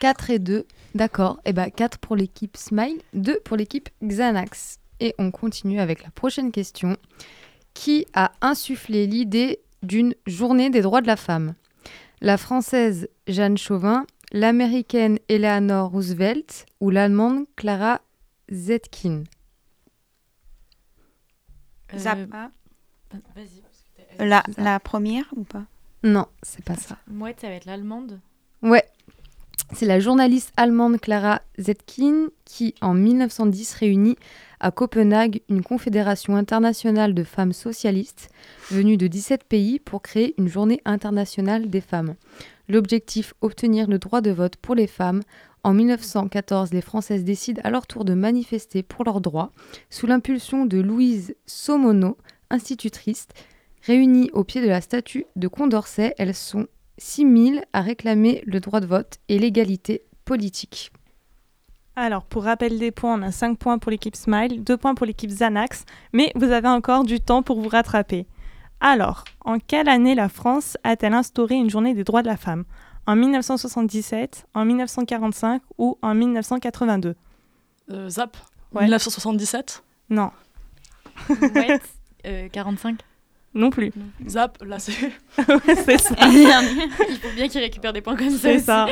4 0.00 0.30
et 0.30 0.38
2. 0.38 0.66
D'accord. 0.94 1.40
Et 1.44 1.52
bah 1.52 1.70
4 1.70 1.98
pour 1.98 2.16
l'équipe 2.16 2.56
Smile, 2.56 3.00
2 3.14 3.40
pour 3.44 3.56
l'équipe 3.56 3.88
Xanax. 4.02 4.78
Et 5.00 5.14
on 5.18 5.30
continue 5.30 5.80
avec 5.80 6.02
la 6.02 6.10
prochaine 6.10 6.52
question. 6.52 6.96
Qui 7.74 8.06
a 8.14 8.32
insufflé 8.40 9.06
l'idée 9.06 9.60
d'une 9.82 10.14
journée 10.26 10.70
des 10.70 10.82
droits 10.82 11.00
de 11.00 11.06
la 11.06 11.16
femme? 11.16 11.54
La 12.22 12.38
française 12.38 13.08
Jeanne 13.26 13.58
Chauvin, 13.58 14.06
l'américaine 14.36 15.18
Eleanor 15.28 15.90
Roosevelt 15.90 16.66
ou 16.80 16.90
l'allemande 16.90 17.46
Clara 17.56 18.00
Zetkin. 18.50 19.24
Euh, 21.94 21.98
A. 22.32 22.50
Vas-y. 23.34 23.60
parce 23.62 23.84
que 23.96 24.16
t'as- 24.18 24.24
La, 24.26 24.42
la 24.58 24.80
première 24.80 25.24
ou 25.36 25.44
pas? 25.44 25.64
Non, 26.02 26.26
c'est 26.42 26.64
pas 26.64 26.76
ça. 26.76 26.98
Mouette, 27.08 27.40
ça 27.40 27.48
va 27.48 27.54
être 27.54 27.64
l'allemande. 27.64 28.20
Ouais. 28.62 28.84
C'est 29.72 29.86
la 29.86 29.98
journaliste 29.98 30.52
allemande 30.56 31.00
Clara 31.00 31.40
Zetkin 31.58 32.28
qui, 32.44 32.74
en 32.82 32.94
1910, 32.94 33.74
réunit 33.74 34.16
à 34.60 34.70
Copenhague 34.70 35.40
une 35.48 35.62
confédération 35.62 36.36
internationale 36.36 37.14
de 37.14 37.24
femmes 37.24 37.52
socialistes 37.52 38.30
venues 38.70 38.96
de 38.96 39.06
17 39.06 39.44
pays 39.44 39.80
pour 39.80 40.02
créer 40.02 40.34
une 40.38 40.48
journée 40.48 40.80
internationale 40.84 41.68
des 41.68 41.80
femmes. 41.80 42.14
L'objectif, 42.68 43.34
obtenir 43.40 43.88
le 43.88 43.98
droit 43.98 44.20
de 44.20 44.30
vote 44.30 44.56
pour 44.56 44.74
les 44.74 44.86
femmes. 44.86 45.22
En 45.62 45.72
1914, 45.72 46.72
les 46.72 46.80
Françaises 46.80 47.24
décident 47.24 47.60
à 47.64 47.70
leur 47.70 47.86
tour 47.86 48.04
de 48.04 48.14
manifester 48.14 48.82
pour 48.82 49.04
leurs 49.04 49.20
droits 49.20 49.52
sous 49.90 50.06
l'impulsion 50.06 50.66
de 50.66 50.78
Louise 50.78 51.34
Somono, 51.46 52.16
institutrice. 52.50 53.28
Réunies 53.82 54.30
au 54.32 54.42
pied 54.44 54.62
de 54.62 54.68
la 54.68 54.80
statue 54.80 55.26
de 55.36 55.48
Condorcet, 55.48 56.14
elles 56.18 56.34
sont 56.34 56.66
6000 56.98 57.62
à 57.72 57.82
réclamer 57.82 58.42
le 58.46 58.60
droit 58.60 58.80
de 58.80 58.86
vote 58.86 59.18
et 59.28 59.38
l'égalité 59.38 60.02
politique. 60.24 60.90
Alors, 61.94 62.24
pour 62.24 62.44
rappel 62.44 62.78
des 62.78 62.90
points, 62.90 63.18
on 63.18 63.22
a 63.22 63.32
5 63.32 63.58
points 63.58 63.78
pour 63.78 63.90
l'équipe 63.90 64.16
Smile, 64.16 64.62
2 64.62 64.76
points 64.76 64.94
pour 64.94 65.06
l'équipe 65.06 65.30
Xanax, 65.30 65.84
mais 66.12 66.30
vous 66.34 66.50
avez 66.50 66.68
encore 66.68 67.04
du 67.04 67.20
temps 67.20 67.42
pour 67.42 67.60
vous 67.60 67.70
rattraper. 67.70 68.26
Alors, 68.80 69.24
en 69.44 69.58
quelle 69.58 69.88
année 69.88 70.14
la 70.14 70.28
France 70.28 70.76
a-t-elle 70.84 71.14
instauré 71.14 71.54
une 71.54 71.70
journée 71.70 71.94
des 71.94 72.04
droits 72.04 72.22
de 72.22 72.28
la 72.28 72.36
femme? 72.36 72.64
En 73.06 73.16
1977, 73.16 74.46
en 74.54 74.64
1945 74.64 75.62
ou 75.78 75.98
en 76.02 76.14
1982 76.14 77.14
Euh, 77.90 78.08
Zap, 78.08 78.36
Ouais. 78.74 78.82
1977. 78.82 79.82
Non, 80.10 80.30
Mouette, 81.28 81.82
euh, 82.26 82.48
45. 82.48 83.00
non 83.54 83.70
plus. 83.70 83.92
Zap, 84.28 84.58
là, 84.62 84.78
c'est. 84.78 84.92
Ouais, 85.48 85.74
c'est 85.84 85.98
ça. 85.98 86.14
Il 86.28 87.18
faut 87.22 87.34
bien 87.34 87.48
qu'il 87.48 87.60
récupère 87.60 87.92
des 87.92 88.00
points 88.02 88.16
comme 88.16 88.30
ça. 88.30 88.38
C'est 88.38 88.58
ça. 88.58 88.86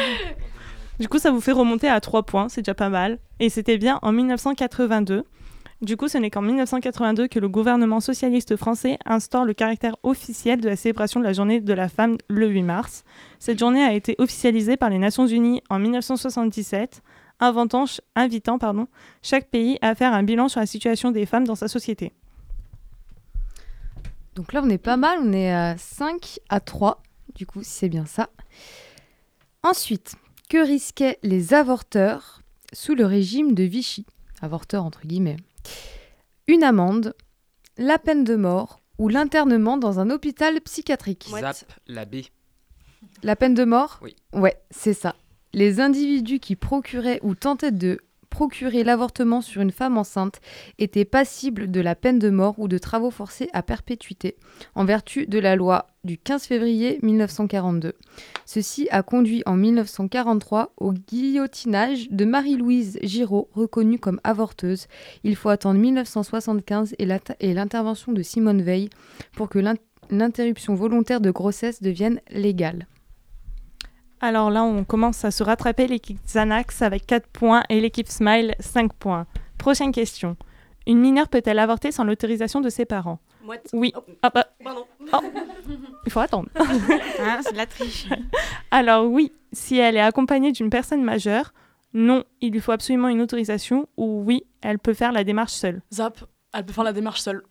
Du 1.00 1.08
coup, 1.08 1.18
ça 1.18 1.32
vous 1.32 1.40
fait 1.40 1.52
remonter 1.52 1.88
à 1.88 2.00
3 2.00 2.22
points, 2.22 2.48
c'est 2.48 2.62
déjà 2.62 2.74
pas 2.74 2.88
mal. 2.88 3.18
Et 3.40 3.50
c'était 3.50 3.78
bien 3.78 3.98
en 4.02 4.12
1982. 4.12 5.24
Du 5.82 5.96
coup, 5.96 6.08
ce 6.08 6.16
n'est 6.18 6.30
qu'en 6.30 6.40
1982 6.40 7.28
que 7.28 7.38
le 7.38 7.48
gouvernement 7.48 8.00
socialiste 8.00 8.56
français 8.56 8.98
instaure 9.04 9.44
le 9.44 9.54
caractère 9.54 9.96
officiel 10.02 10.60
de 10.60 10.68
la 10.68 10.76
célébration 10.76 11.20
de 11.20 11.24
la 11.24 11.32
journée 11.32 11.60
de 11.60 11.72
la 11.72 11.88
femme 11.88 12.16
le 12.28 12.48
8 12.48 12.62
mars. 12.62 13.04
Cette 13.38 13.58
journée 13.58 13.82
a 13.82 13.92
été 13.92 14.14
officialisée 14.18 14.76
par 14.76 14.88
les 14.88 14.98
Nations 14.98 15.26
Unies 15.26 15.62
en 15.68 15.78
1977, 15.78 17.02
inventant, 17.40 17.84
invitant 18.14 18.58
pardon, 18.58 18.86
chaque 19.20 19.50
pays 19.50 19.78
à 19.82 19.94
faire 19.94 20.14
un 20.14 20.22
bilan 20.22 20.48
sur 20.48 20.60
la 20.60 20.66
situation 20.66 21.10
des 21.10 21.26
femmes 21.26 21.46
dans 21.46 21.56
sa 21.56 21.68
société. 21.68 22.12
Donc 24.36 24.52
là, 24.52 24.62
on 24.64 24.70
est 24.70 24.78
pas 24.78 24.96
mal, 24.96 25.18
on 25.22 25.32
est 25.32 25.52
à 25.52 25.76
5 25.76 26.40
à 26.48 26.60
3, 26.60 27.02
du 27.34 27.46
coup, 27.46 27.62
si 27.62 27.70
c'est 27.70 27.88
bien 27.88 28.06
ça. 28.06 28.30
Ensuite, 29.62 30.16
que 30.48 30.58
risquaient 30.58 31.18
les 31.22 31.52
avorteurs 31.52 32.42
sous 32.72 32.94
le 32.94 33.06
régime 33.06 33.54
de 33.54 33.64
Vichy? 33.64 34.06
Avorteurs 34.40 34.84
entre 34.84 35.06
guillemets. 35.06 35.36
Une 36.46 36.62
amende, 36.62 37.14
la 37.76 37.98
peine 37.98 38.24
de 38.24 38.36
mort 38.36 38.80
ou 38.98 39.08
l'internement 39.08 39.76
dans 39.76 39.98
un 40.00 40.10
hôpital 40.10 40.60
psychiatrique. 40.60 41.28
Zap, 41.30 41.56
la 41.86 42.04
B. 42.04 42.16
La 43.22 43.36
peine 43.36 43.54
de 43.54 43.64
mort? 43.64 43.98
Oui. 44.02 44.14
Ouais, 44.32 44.56
c'est 44.70 44.94
ça. 44.94 45.14
Les 45.52 45.80
individus 45.80 46.40
qui 46.40 46.56
procuraient 46.56 47.20
ou 47.22 47.34
tentaient 47.34 47.72
de 47.72 48.00
procurer 48.34 48.82
l'avortement 48.82 49.40
sur 49.40 49.62
une 49.62 49.70
femme 49.70 49.96
enceinte 49.96 50.40
étaient 50.80 51.04
passibles 51.04 51.70
de 51.70 51.80
la 51.80 51.94
peine 51.94 52.18
de 52.18 52.30
mort 52.30 52.56
ou 52.58 52.66
de 52.66 52.78
travaux 52.78 53.12
forcés 53.12 53.48
à 53.52 53.62
perpétuité, 53.62 54.34
en 54.74 54.84
vertu 54.84 55.26
de 55.28 55.38
la 55.38 55.54
loi 55.54 55.86
du 56.02 56.18
15 56.18 56.42
février 56.46 56.98
1942. 57.02 57.92
Ceci 58.44 58.88
a 58.90 59.04
conduit 59.04 59.44
en 59.46 59.54
1943 59.56 60.72
au 60.78 60.92
guillotinage 60.92 62.10
de 62.10 62.24
Marie-Louise 62.24 62.98
Giraud, 63.04 63.48
reconnue 63.52 64.00
comme 64.00 64.20
avorteuse. 64.24 64.88
Il 65.22 65.36
faut 65.36 65.48
attendre 65.50 65.78
1975 65.78 66.96
et 66.98 67.54
l'intervention 67.54 68.10
de 68.12 68.22
Simone 68.22 68.62
Veil 68.62 68.90
pour 69.36 69.48
que 69.48 69.60
l'in- 69.60 69.74
l'interruption 70.10 70.74
volontaire 70.74 71.20
de 71.20 71.30
grossesse 71.30 71.80
devienne 71.80 72.20
légale. 72.32 72.88
Alors 74.24 74.50
là, 74.50 74.64
on 74.64 74.84
commence 74.84 75.22
à 75.26 75.30
se 75.30 75.42
rattraper 75.42 75.86
l'équipe 75.86 76.18
Xanax 76.24 76.80
avec 76.80 77.04
4 77.04 77.26
points 77.26 77.62
et 77.68 77.78
l'équipe 77.78 78.08
Smile 78.08 78.54
5 78.58 78.94
points. 78.94 79.26
Prochaine 79.58 79.92
question. 79.92 80.38
Une 80.86 80.98
mineure 80.98 81.28
peut-elle 81.28 81.58
avorter 81.58 81.92
sans 81.92 82.04
l'autorisation 82.04 82.62
de 82.62 82.70
ses 82.70 82.86
parents? 82.86 83.18
Oui. 83.74 83.92
Oh, 83.94 84.02
Ah 84.22 84.30
bah, 84.30 84.46
pardon. 84.64 84.86
il 86.06 86.10
faut 86.10 86.20
attendre. 86.20 86.48
Hein, 86.56 87.40
c'est 87.42 87.52
de 87.52 87.58
la 87.58 87.66
triche. 87.66 88.06
Alors 88.70 89.04
oui, 89.04 89.30
si 89.52 89.76
elle 89.76 89.98
est 89.98 90.00
accompagnée 90.00 90.52
d'une 90.52 90.70
personne 90.70 91.04
majeure, 91.04 91.52
non, 91.92 92.24
il 92.40 92.52
lui 92.52 92.60
faut 92.60 92.72
absolument 92.72 93.08
une 93.08 93.20
autorisation, 93.20 93.88
ou 93.98 94.22
oui, 94.24 94.44
elle 94.62 94.78
peut 94.78 94.94
faire 94.94 95.12
la 95.12 95.24
démarche 95.24 95.52
seule. 95.52 95.82
Zap, 95.92 96.24
elle 96.54 96.64
peut 96.64 96.72
faire 96.72 96.84
la 96.84 96.94
démarche 96.94 97.20
seule. 97.20 97.42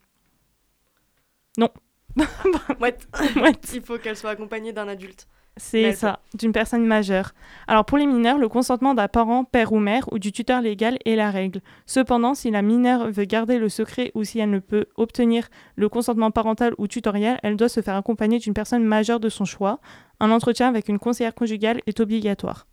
Mouette. 2.80 3.08
Ouais, 3.36 3.52
Il 3.76 3.82
faut 3.84 4.00
qu'elle 4.00 4.18
soit 4.18 4.32
accompagnée 4.32 4.74
d'un 4.74 4.88
adulte. 4.88 5.28
C'est 5.56 5.94
ça, 5.94 6.20
d'une 6.34 6.52
personne 6.52 6.86
majeure. 6.86 7.34
Alors 7.68 7.86
pour 7.86 8.00
les 8.00 8.08
mineurs, 8.08 8.40
le 8.40 8.50
consentement 8.50 8.96
d'un 8.96 9.08
parent, 9.08 9.44
père 9.44 9.72
ou 9.72 9.78
mère, 9.78 10.12
ou 10.12 10.18
du 10.18 10.32
tuteur 10.32 10.62
légal 10.62 10.98
est 11.06 11.16
la 11.16 11.30
règle. 11.30 11.62
Cependant, 11.86 12.34
si 12.34 12.50
la 12.50 12.64
mineure 12.64 13.12
veut 13.12 13.26
garder 13.26 13.60
le 13.60 13.70
secret 13.70 14.12
ou 14.16 14.24
si 14.24 14.40
elle 14.40 14.50
ne 14.50 14.58
peut 14.58 14.88
obtenir 14.96 15.50
le 15.76 15.90
consentement 15.90 16.32
parental 16.32 16.74
ou 16.80 16.88
tutoriel, 16.88 17.40
elle 17.44 17.56
doit 17.56 17.70
se 17.70 17.82
faire 17.82 17.96
accompagner 17.96 18.40
d'une 18.40 18.56
personne 18.56 18.84
majeure 18.84 19.20
de 19.20 19.30
son 19.30 19.46
choix. 19.46 19.80
Un 20.20 20.32
entretien 20.32 20.68
avec 20.68 20.90
une 20.90 20.98
conseillère 20.98 21.36
conjugale 21.36 21.82
est 21.86 22.00
obligatoire. 22.00 22.66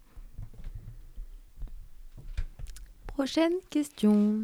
Prochaine 3.08 3.52
question. 3.68 4.36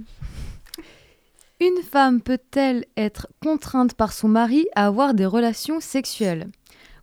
Une 1.59 1.83
femme 1.83 2.21
peut-elle 2.21 2.85
être 2.99 3.29
contrainte 3.43 3.95
par 3.95 4.13
son 4.13 4.29
mari 4.29 4.67
à 4.75 4.87
avoir 4.87 5.15
des 5.15 5.25
relations 5.25 5.81
sexuelles? 5.81 6.51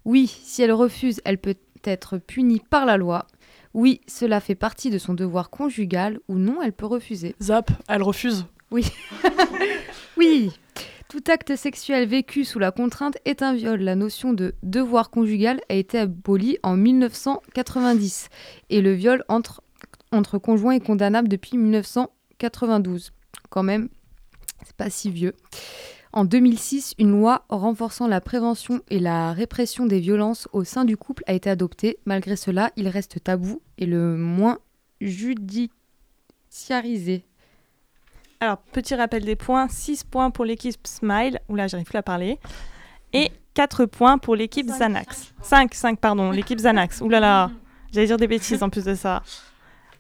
Oui, 0.06 0.28
si 0.28 0.62
elle 0.62 0.72
refuse, 0.72 1.22
elle 1.26 1.38
peut 1.38 1.56
être 1.84 2.18
punie 2.18 2.60
par 2.60 2.86
la 2.86 2.98
loi. 2.98 3.28
Oui, 3.74 4.02
cela 4.08 4.40
fait 4.40 4.56
partie 4.56 4.90
de 4.90 4.98
son 4.98 5.14
devoir 5.14 5.50
conjugal 5.50 6.20
ou 6.28 6.38
non, 6.38 6.62
elle 6.62 6.74
peut 6.74 6.86
refuser. 6.86 7.36
Zap, 7.42 7.72
elle 7.88 8.04
refuse. 8.04 8.46
Oui, 8.72 8.86
tout 11.08 11.24
acte 11.28 11.56
sexuel 11.56 12.08
vécu 12.08 12.44
sous 12.44 12.60
la 12.60 12.72
contrainte 12.72 13.18
est 13.26 13.42
un 13.44 13.54
viol. 13.54 13.80
La 13.80 13.96
notion 13.96 14.34
de 14.34 14.56
devoir 14.64 15.10
conjugal 15.10 15.62
a 15.70 15.76
été 15.76 16.00
abolie 16.00 16.58
en 16.64 16.76
1990 16.76 18.30
et 18.70 18.82
le 18.82 18.94
viol 18.94 19.24
entre, 19.28 19.62
entre 20.12 20.38
conjoints 20.38 20.74
est 20.74 20.86
condamnable 20.86 21.28
depuis 21.28 21.58
1992. 21.58 23.12
Quand 23.50 23.64
même, 23.64 23.90
c'est 24.66 24.76
pas 24.76 24.90
si 24.90 25.12
vieux. 25.12 25.34
En 26.16 26.26
2006, 26.26 26.94
une 27.00 27.10
loi 27.10 27.44
renforçant 27.50 28.08
la 28.08 28.22
prévention 28.22 28.82
et 28.92 29.00
la 29.00 29.34
répression 29.34 29.88
des 29.88 30.00
violences 30.00 30.48
au 30.54 30.64
sein 30.64 30.86
du 30.86 30.96
couple 30.96 31.24
a 31.26 31.34
été 31.34 31.50
adoptée. 31.50 31.98
Malgré 32.06 32.36
cela, 32.36 32.70
il 32.76 32.88
reste 32.88 33.24
tabou 33.24 33.64
et 33.80 33.88
le 33.88 34.16
moins 34.16 34.60
judiciarisé. 35.02 37.26
Alors, 38.40 38.60
petit 38.60 38.94
rappel 38.94 39.26
des 39.26 39.36
points 39.36 39.68
6 39.68 40.04
points 40.04 40.30
pour 40.30 40.46
l'équipe 40.46 40.86
Smile, 40.86 41.40
oula, 41.50 41.68
j'arrive 41.68 41.88
plus 41.88 41.98
à 41.98 42.04
parler, 42.04 42.38
et 43.14 43.32
4 43.56 43.86
points 43.86 44.20
pour 44.20 44.36
l'équipe 44.36 44.68
Xanax. 44.68 45.34
5, 45.42 45.74
5, 45.74 46.00
pardon, 46.00 46.30
l'équipe 46.30 46.60
Xanax. 46.60 47.02
Oulala, 47.02 47.28
là 47.28 47.48
là, 47.48 47.52
j'allais 47.92 48.06
dire 48.06 48.18
des 48.18 48.28
bêtises 48.28 48.62
en 48.62 48.70
plus 48.70 48.86
de 48.86 48.94
ça. 48.94 49.24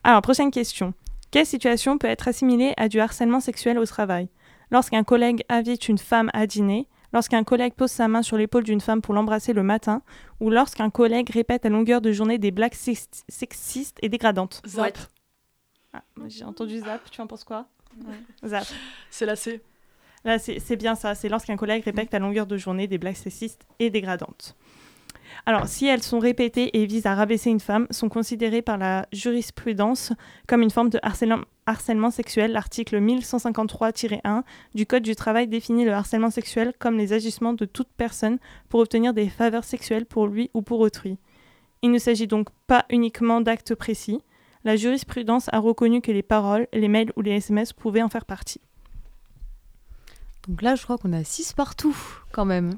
Alors, 0.03 0.21
prochaine 0.21 0.51
question. 0.51 0.93
Quelle 1.31 1.47
situation 1.47 1.97
peut 1.97 2.05
être 2.05 2.27
assimilée 2.27 2.75
à 2.77 2.87
du 2.87 2.99
harcèlement 2.99 3.39
sexuel 3.39 3.79
au 3.79 3.87
travail? 3.87 4.29
Lorsqu'un 4.73 5.03
collègue 5.03 5.43
invite 5.49 5.87
une 5.87 5.99
femme 5.99 6.31
à 6.33 6.47
dîner, 6.47 6.87
lorsqu'un 7.13 7.43
collègue 7.43 7.73
pose 7.75 7.91
sa 7.91 8.07
main 8.07 8.23
sur 8.23 8.37
l'épaule 8.37 8.63
d'une 8.63 8.81
femme 8.81 9.03
pour 9.03 9.13
l'embrasser 9.13 9.53
le 9.53 9.61
matin, 9.61 10.01
ou 10.39 10.49
lorsqu'un 10.49 10.89
collègue 10.89 11.29
répète 11.29 11.65
à 11.67 11.69
longueur 11.69 12.01
de 12.01 12.11
journée 12.11 12.39
des 12.39 12.49
blagues 12.49 12.73
sex- 12.73 13.23
sexistes 13.29 13.97
et 14.01 14.09
dégradantes. 14.09 14.63
Zap. 14.67 14.97
Ah, 15.93 16.01
J'ai 16.27 16.43
entendu 16.43 16.79
zap, 16.79 17.07
tu 17.11 17.21
en 17.21 17.27
penses 17.27 17.43
quoi? 17.43 17.67
Zap. 18.43 18.65
c'est 19.11 19.27
la 19.27 19.35
C. 19.35 19.61
Là, 20.25 20.39
c'est 20.39 20.75
bien 20.75 20.95
ça. 20.95 21.13
C'est 21.13 21.29
lorsqu'un 21.29 21.55
collègue 21.57 21.83
répète 21.83 22.11
à 22.15 22.17
longueur 22.19 22.47
de 22.47 22.57
journée 22.57 22.87
des 22.87 22.97
blagues 22.97 23.15
sexistes 23.15 23.67
et 23.77 23.91
dégradantes. 23.91 24.55
Alors, 25.45 25.67
si 25.67 25.85
elles 25.87 26.03
sont 26.03 26.19
répétées 26.19 26.77
et 26.77 26.85
visent 26.85 27.05
à 27.05 27.15
rabaisser 27.15 27.49
une 27.49 27.59
femme, 27.59 27.87
sont 27.91 28.09
considérées 28.09 28.61
par 28.61 28.77
la 28.77 29.05
jurisprudence 29.11 30.13
comme 30.47 30.61
une 30.61 30.71
forme 30.71 30.89
de 30.89 30.99
harcèlement, 31.01 32.11
sexuel. 32.11 32.51
L'article 32.51 33.01
1153-1 33.01 34.43
du 34.75 34.85
Code 34.85 35.03
du 35.03 35.15
travail 35.15 35.47
définit 35.47 35.85
le 35.85 35.93
harcèlement 35.93 36.29
sexuel 36.29 36.73
comme 36.79 36.97
les 36.97 37.13
agissements 37.13 37.53
de 37.53 37.65
toute 37.65 37.89
personne 37.95 38.37
pour 38.69 38.79
obtenir 38.79 39.13
des 39.13 39.29
faveurs 39.29 39.63
sexuelles 39.63 40.05
pour 40.05 40.27
lui 40.27 40.49
ou 40.53 40.61
pour 40.61 40.79
autrui. 40.79 41.17
Il 41.81 41.91
ne 41.91 41.99
s'agit 41.99 42.27
donc 42.27 42.47
pas 42.67 42.85
uniquement 42.89 43.41
d'actes 43.41 43.75
précis. 43.75 44.21
La 44.63 44.77
jurisprudence 44.77 45.49
a 45.51 45.59
reconnu 45.59 45.99
que 45.99 46.11
les 46.11 46.23
paroles, 46.23 46.67
les 46.71 46.87
mails 46.87 47.11
ou 47.17 47.21
les 47.21 47.31
SMS 47.31 47.73
pouvaient 47.73 48.01
en 48.01 48.09
faire 48.09 48.25
partie. 48.25 48.61
Donc 50.47 50.61
là, 50.61 50.75
je 50.75 50.83
crois 50.83 50.97
qu'on 50.97 51.13
a 51.13 51.23
6 51.23 51.53
partout, 51.53 51.95
quand 52.31 52.45
même. 52.45 52.77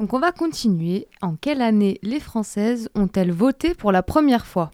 Donc 0.00 0.12
on 0.12 0.18
va 0.18 0.32
continuer. 0.32 1.06
En 1.22 1.36
quelle 1.36 1.62
année 1.62 1.98
les 2.02 2.20
Françaises 2.20 2.88
ont-elles 2.94 3.32
voté 3.32 3.74
pour 3.74 3.92
la 3.92 4.02
première 4.02 4.46
fois? 4.46 4.70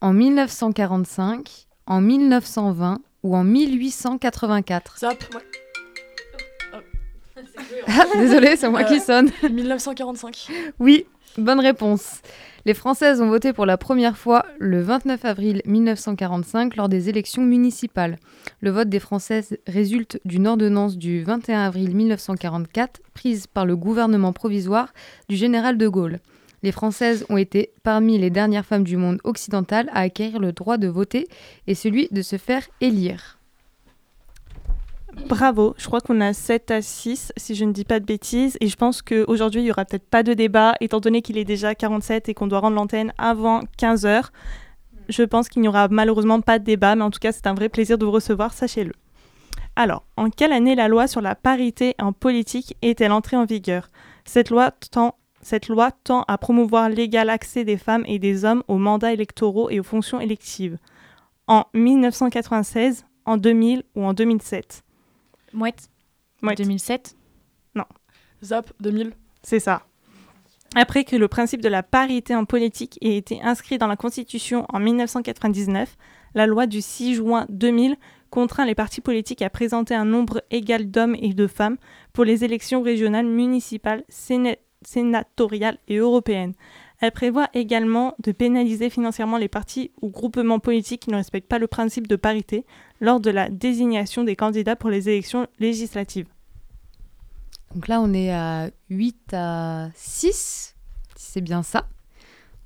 En 0.00 0.12
1945, 0.14 1.66
en 1.86 2.00
1920 2.00 3.00
ou 3.22 3.36
en 3.36 3.44
1884 3.44 4.98
Zap, 4.98 5.24
Ah, 7.86 8.04
Désolée, 8.16 8.56
c'est 8.56 8.68
moi 8.68 8.84
qui 8.84 9.00
sonne. 9.00 9.30
1945. 9.42 10.48
Oui, 10.78 11.06
bonne 11.38 11.60
réponse. 11.60 12.20
Les 12.66 12.74
Françaises 12.74 13.22
ont 13.22 13.28
voté 13.28 13.52
pour 13.52 13.64
la 13.64 13.78
première 13.78 14.18
fois 14.18 14.44
le 14.58 14.82
29 14.82 15.24
avril 15.24 15.62
1945 15.64 16.76
lors 16.76 16.88
des 16.90 17.08
élections 17.08 17.42
municipales. 17.42 18.18
Le 18.60 18.70
vote 18.70 18.90
des 18.90 18.98
Françaises 18.98 19.56
résulte 19.66 20.20
d'une 20.26 20.46
ordonnance 20.46 20.98
du 20.98 21.22
21 21.22 21.60
avril 21.60 21.96
1944 21.96 23.00
prise 23.14 23.46
par 23.46 23.64
le 23.64 23.76
gouvernement 23.76 24.32
provisoire 24.32 24.92
du 25.28 25.36
général 25.36 25.78
de 25.78 25.88
Gaulle. 25.88 26.18
Les 26.62 26.72
Françaises 26.72 27.24
ont 27.30 27.38
été 27.38 27.72
parmi 27.82 28.18
les 28.18 28.28
dernières 28.28 28.66
femmes 28.66 28.84
du 28.84 28.98
monde 28.98 29.20
occidental 29.24 29.88
à 29.94 30.00
acquérir 30.00 30.38
le 30.38 30.52
droit 30.52 30.76
de 30.76 30.88
voter 30.88 31.26
et 31.66 31.74
celui 31.74 32.08
de 32.10 32.20
se 32.20 32.36
faire 32.36 32.68
élire. 32.82 33.39
Bravo, 35.26 35.74
je 35.78 35.86
crois 35.86 36.00
qu'on 36.00 36.20
a 36.20 36.32
7 36.32 36.70
à 36.70 36.82
6 36.82 37.32
si 37.36 37.54
je 37.54 37.64
ne 37.64 37.72
dis 37.72 37.84
pas 37.84 38.00
de 38.00 38.04
bêtises 38.04 38.56
et 38.60 38.66
je 38.66 38.76
pense 38.76 39.00
qu'aujourd'hui 39.00 39.62
il 39.62 39.66
y 39.66 39.70
aura 39.70 39.84
peut-être 39.84 40.08
pas 40.08 40.22
de 40.22 40.34
débat 40.34 40.74
étant 40.80 41.00
donné 41.00 41.22
qu'il 41.22 41.38
est 41.38 41.44
déjà 41.44 41.74
47 41.74 42.28
et 42.28 42.34
qu'on 42.34 42.46
doit 42.46 42.58
rendre 42.58 42.76
l'antenne 42.76 43.12
avant 43.16 43.60
15 43.78 44.06
heures. 44.06 44.32
Je 45.08 45.22
pense 45.22 45.48
qu'il 45.48 45.62
n'y 45.62 45.68
aura 45.68 45.88
malheureusement 45.88 46.40
pas 46.40 46.58
de 46.58 46.64
débat 46.64 46.96
mais 46.96 47.04
en 47.04 47.10
tout 47.10 47.20
cas 47.20 47.32
c'est 47.32 47.46
un 47.46 47.54
vrai 47.54 47.68
plaisir 47.68 47.96
de 47.96 48.04
vous 48.04 48.10
recevoir, 48.10 48.52
sachez-le. 48.52 48.92
Alors, 49.76 50.04
en 50.16 50.30
quelle 50.30 50.52
année 50.52 50.74
la 50.74 50.88
loi 50.88 51.06
sur 51.06 51.20
la 51.20 51.34
parité 51.34 51.94
en 52.00 52.12
politique 52.12 52.76
est-elle 52.82 53.12
entrée 53.12 53.36
en 53.36 53.44
vigueur? 53.44 53.88
Cette 54.24 54.50
loi, 54.50 54.72
tend, 54.90 55.14
cette 55.42 55.68
loi 55.68 55.90
tend 55.92 56.24
à 56.28 56.38
promouvoir 56.38 56.88
l'égal 56.88 57.30
accès 57.30 57.64
des 57.64 57.78
femmes 57.78 58.04
et 58.06 58.18
des 58.18 58.44
hommes 58.44 58.62
aux 58.68 58.78
mandats 58.78 59.12
électoraux 59.12 59.70
et 59.70 59.80
aux 59.80 59.84
fonctions 59.84 60.20
électives. 60.20 60.76
En 61.46 61.64
1996, 61.72 63.06
en 63.26 63.36
2000 63.36 63.84
ou 63.94 64.04
en 64.04 64.12
2007 64.12 64.82
Mouette. 65.52 65.88
Mouette. 66.42 66.58
2007. 66.58 67.16
Zap, 68.42 68.72
2000. 68.80 69.12
C'est 69.42 69.60
ça. 69.60 69.82
Après 70.74 71.04
que 71.04 71.14
le 71.14 71.28
principe 71.28 71.60
de 71.60 71.68
la 71.68 71.82
parité 71.82 72.34
en 72.34 72.46
politique 72.46 72.96
ait 73.02 73.16
été 73.18 73.42
inscrit 73.42 73.76
dans 73.76 73.86
la 73.86 73.96
Constitution 73.96 74.64
en 74.70 74.78
1999, 74.80 75.96
la 76.34 76.46
loi 76.46 76.66
du 76.66 76.80
6 76.80 77.16
juin 77.16 77.44
2000 77.50 77.96
contraint 78.30 78.64
les 78.64 78.74
partis 78.74 79.02
politiques 79.02 79.42
à 79.42 79.50
présenter 79.50 79.94
un 79.94 80.06
nombre 80.06 80.42
égal 80.50 80.90
d'hommes 80.90 81.16
et 81.20 81.34
de 81.34 81.46
femmes 81.46 81.76
pour 82.14 82.24
les 82.24 82.44
élections 82.44 82.80
régionales, 82.80 83.26
municipales, 83.26 84.04
séna- 84.08 84.56
sénatoriales 84.82 85.76
et 85.88 85.96
européennes. 85.96 86.54
Elle 87.00 87.12
prévoit 87.12 87.48
également 87.54 88.14
de 88.22 88.30
pénaliser 88.30 88.90
financièrement 88.90 89.38
les 89.38 89.48
partis 89.48 89.90
ou 90.02 90.10
groupements 90.10 90.58
politiques 90.58 91.02
qui 91.02 91.10
ne 91.10 91.16
respectent 91.16 91.48
pas 91.48 91.58
le 91.58 91.66
principe 91.66 92.06
de 92.06 92.16
parité 92.16 92.66
lors 93.00 93.20
de 93.20 93.30
la 93.30 93.48
désignation 93.48 94.22
des 94.22 94.36
candidats 94.36 94.76
pour 94.76 94.90
les 94.90 95.08
élections 95.08 95.46
législatives. 95.58 96.28
Donc 97.74 97.88
là, 97.88 98.00
on 98.02 98.12
est 98.12 98.32
à 98.32 98.68
8 98.90 99.32
à 99.32 99.88
6, 99.94 100.74
si 101.16 101.32
c'est 101.32 101.40
bien 101.40 101.62
ça. 101.62 101.86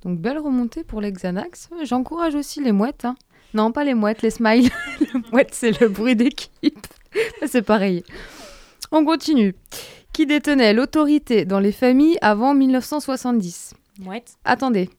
Donc 0.01 0.19
belle 0.19 0.37
remontée 0.37 0.83
pour 0.83 0.99
les 0.99 1.11
Xanax. 1.11 1.69
J'encourage 1.83 2.35
aussi 2.35 2.61
les 2.61 2.73
mouettes. 2.73 3.05
hein. 3.05 3.15
Non, 3.53 3.71
pas 3.71 3.85
les 3.85 3.93
mouettes, 3.93 4.21
les 4.21 4.31
smiles. 4.31 4.69
les 4.99 5.21
mouettes, 5.31 5.53
c'est 5.53 5.79
le 5.79 5.87
bruit 5.87 6.15
d'équipe. 6.17 6.87
c'est 7.47 7.61
pareil. 7.61 8.03
On 8.91 9.05
continue. 9.05 9.55
Qui 10.11 10.25
détenait 10.25 10.73
l'autorité 10.73 11.45
dans 11.45 11.59
les 11.59 11.71
familles 11.71 12.17
avant 12.21 12.53
1970 12.53 13.73
Mouette. 13.99 14.33
Attendez. 14.43 14.89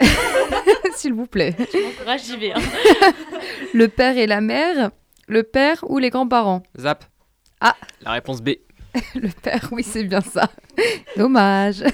S'il 0.96 1.12
vous 1.14 1.26
plaît. 1.26 1.54
Courage, 2.00 2.22
j'y 2.24 2.36
vais. 2.36 2.52
hein. 2.52 2.60
Le 3.74 3.88
père 3.88 4.16
et 4.16 4.26
la 4.26 4.40
mère, 4.40 4.90
le 5.26 5.42
père 5.42 5.84
ou 5.88 5.98
les 5.98 6.10
grands-parents? 6.10 6.62
Zap. 6.78 7.04
Ah. 7.60 7.76
La 8.02 8.12
réponse 8.12 8.40
B. 8.40 8.50
Le 9.14 9.28
père, 9.28 9.68
oui, 9.72 9.82
c'est 9.82 10.04
bien 10.04 10.20
ça. 10.22 10.48
Dommage. 11.16 11.84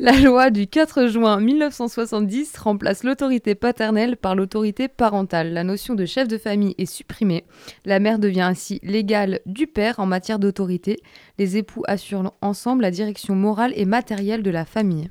La 0.00 0.12
loi 0.18 0.50
du 0.50 0.66
4 0.66 1.06
juin 1.06 1.38
1970 1.40 2.56
remplace 2.58 3.04
l'autorité 3.04 3.54
paternelle 3.54 4.16
par 4.16 4.34
l'autorité 4.34 4.88
parentale. 4.88 5.52
La 5.52 5.62
notion 5.62 5.94
de 5.94 6.04
chef 6.04 6.26
de 6.26 6.36
famille 6.36 6.74
est 6.78 6.86
supprimée. 6.86 7.44
La 7.84 8.00
mère 8.00 8.18
devient 8.18 8.40
ainsi 8.42 8.80
l'égale 8.82 9.38
du 9.46 9.68
père 9.68 10.00
en 10.00 10.06
matière 10.06 10.40
d'autorité. 10.40 10.98
Les 11.38 11.56
époux 11.56 11.84
assurent 11.86 12.32
ensemble 12.42 12.82
la 12.82 12.90
direction 12.90 13.36
morale 13.36 13.72
et 13.76 13.84
matérielle 13.84 14.42
de 14.42 14.50
la 14.50 14.64
famille. 14.64 15.08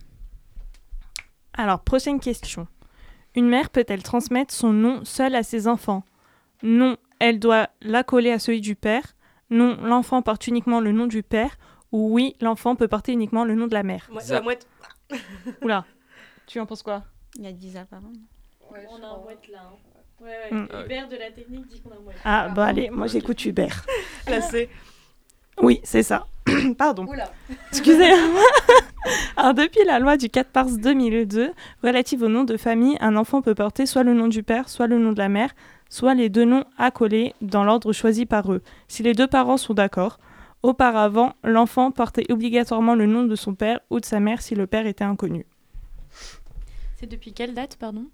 Alors, 1.56 1.80
prochaine 1.82 2.20
question. 2.20 2.68
Une 3.36 3.48
mère 3.48 3.70
peut-elle 3.70 4.04
transmettre 4.04 4.54
son 4.54 4.72
nom 4.74 5.04
seule 5.06 5.36
à 5.36 5.44
ses 5.44 5.68
enfants? 5.68 6.04
Non, 6.62 6.98
elle 7.20 7.40
doit 7.40 7.70
l'accoler 7.82 8.32
à 8.32 8.40
celui 8.40 8.62
du 8.62 8.76
père. 8.76 9.04
Non, 9.50 9.78
l'enfant 9.82 10.22
porte 10.22 10.48
uniquement 10.48 10.80
le 10.80 10.92
nom 10.92 11.08
du 11.08 11.24
père. 11.24 11.56
Ou 11.92 12.14
oui, 12.14 12.36
l'enfant 12.42 12.76
peut 12.76 12.88
porter 12.88 13.12
uniquement 13.14 13.46
le 13.46 13.56
nom 13.56 13.68
de 13.68 13.74
la 13.74 13.84
mère. 13.84 14.08
Moi- 14.12 14.22
la 14.30 14.42
mouette. 14.42 14.68
Oula, 15.62 15.86
tu 16.48 16.60
en 16.60 16.66
penses 16.66 16.82
quoi? 16.84 17.04
Il 17.36 17.44
y 17.44 17.48
a 17.48 17.52
10 17.52 17.78
ans. 17.78 17.86
On 18.70 19.04
a 19.04 19.08
un 19.08 19.18
mouette 19.20 19.48
là. 19.52 19.60
hein. 19.64 19.76
Ouais, 20.22 20.28
ouais. 20.30 20.58
ouais. 20.58 20.58
Mm. 20.82 20.86
Hubert 20.86 21.08
de 21.10 21.16
la 21.18 21.32
technique 21.32 21.68
dit 21.68 21.82
qu'on 21.82 21.92
a 21.92 21.96
un 21.96 22.00
mouette. 22.00 22.18
Ah, 22.24 22.50
bah 22.50 22.66
allez, 22.66 22.90
moi 22.90 23.08
j'écoute 23.08 23.44
Hubert. 23.46 23.86
Placé. 24.26 24.70
Oui, 25.62 25.80
c'est 25.84 26.04
ça. 26.04 26.28
Pardon. 26.78 27.06
Excusez-moi. 27.72 28.42
Alors, 29.38 29.54
depuis 29.54 29.84
la 29.86 30.00
loi 30.00 30.18
du 30.18 30.30
4 30.30 30.50
mars 30.54 30.78
2002 30.78 31.52
relative 31.84 32.24
au 32.24 32.28
nom 32.28 32.44
de 32.44 32.58
famille, 32.58 32.98
un 33.00 33.16
enfant 33.16 33.42
peut 33.42 33.56
porter 33.56 33.86
soit 33.86 34.04
le 34.04 34.14
nom 34.14 34.28
du 34.28 34.44
père, 34.44 34.70
soit 34.70 34.88
le 34.88 34.98
nom 34.98 35.12
de 35.12 35.20
la 35.20 35.30
mère, 35.30 35.54
soit 35.90 36.14
les 36.14 36.30
deux 36.30 36.46
noms 36.46 36.66
accolés 36.78 37.34
dans 37.42 37.64
l'ordre 37.64 37.94
choisi 37.94 38.26
par 38.26 38.52
eux, 38.52 38.62
si 38.88 39.04
les 39.04 39.14
deux 39.14 39.28
parents 39.28 39.58
sont 39.58 39.74
d'accord. 39.74 40.20
Auparavant, 40.64 41.34
l'enfant 41.44 41.92
portait 41.92 42.32
obligatoirement 42.32 42.96
le 42.96 43.06
nom 43.06 43.24
de 43.24 43.36
son 43.36 43.54
père 43.54 43.80
ou 43.90 44.00
de 44.00 44.06
sa 44.06 44.20
mère 44.20 44.42
si 44.42 44.56
le 44.56 44.66
père 44.66 44.88
était 44.88 45.04
inconnu. 45.04 45.46
C'est 46.96 47.08
depuis 47.08 47.34
quelle 47.34 47.54
date, 47.54 47.76
pardon? 47.76 48.06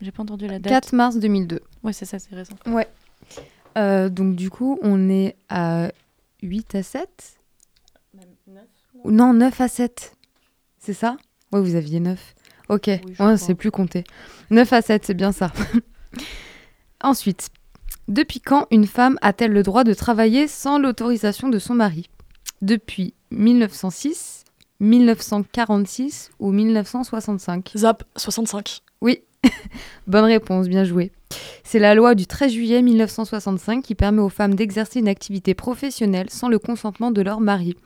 J'ai 0.00 0.10
pas 0.10 0.22
entendu 0.22 0.46
la 0.46 0.58
date. 0.58 0.70
4 0.70 0.92
mars 0.94 1.16
2002. 1.16 1.60
Ouais, 1.82 1.94
c'est 1.94 2.04
ça, 2.04 2.18
c'est 2.18 2.34
récent. 2.34 2.56
Euh, 3.76 4.08
donc 4.08 4.36
du 4.36 4.50
coup, 4.50 4.78
on 4.82 5.08
est 5.08 5.36
à 5.48 5.90
8 6.44 6.74
à 6.74 6.82
7 6.82 7.08
Ou 9.02 9.10
Non, 9.10 9.32
9 9.32 9.60
à 9.60 9.68
7. 9.68 10.16
C'est 10.78 10.92
ça? 10.92 11.16
Ouais, 11.52 11.60
vous 11.60 11.74
aviez 11.74 12.00
9. 12.00 12.34
Ok, 12.68 12.88
je 12.88 13.22
ouais, 13.22 13.36
c'est 13.36 13.54
plus 13.54 13.70
compté. 13.70 14.04
9 14.50 14.72
à 14.72 14.82
7, 14.82 15.04
c'est 15.06 15.14
bien 15.14 15.32
ça. 15.32 15.52
Ensuite, 17.02 17.48
depuis 18.08 18.40
quand 18.40 18.66
une 18.70 18.86
femme 18.86 19.18
a-t-elle 19.22 19.52
le 19.52 19.62
droit 19.62 19.84
de 19.84 19.94
travailler 19.94 20.46
sans 20.46 20.78
l'autorisation 20.78 21.48
de 21.48 21.58
son 21.58 21.74
mari? 21.74 22.08
Depuis 22.62 23.14
1906, 23.30 24.43
1946 24.80 26.30
ou 26.38 26.50
1965 26.52 27.72
Zap 27.76 28.04
65. 28.16 28.80
Oui, 29.00 29.20
bonne 30.06 30.24
réponse, 30.24 30.68
bien 30.68 30.84
joué. 30.84 31.12
C'est 31.64 31.78
la 31.78 31.94
loi 31.94 32.14
du 32.14 32.26
13 32.26 32.52
juillet 32.52 32.82
1965 32.82 33.82
qui 33.82 33.94
permet 33.94 34.20
aux 34.20 34.28
femmes 34.28 34.54
d'exercer 34.54 35.00
une 35.00 35.08
activité 35.08 35.54
professionnelle 35.54 36.30
sans 36.30 36.48
le 36.48 36.58
consentement 36.58 37.10
de 37.10 37.22
leur 37.22 37.40
mari. 37.40 37.76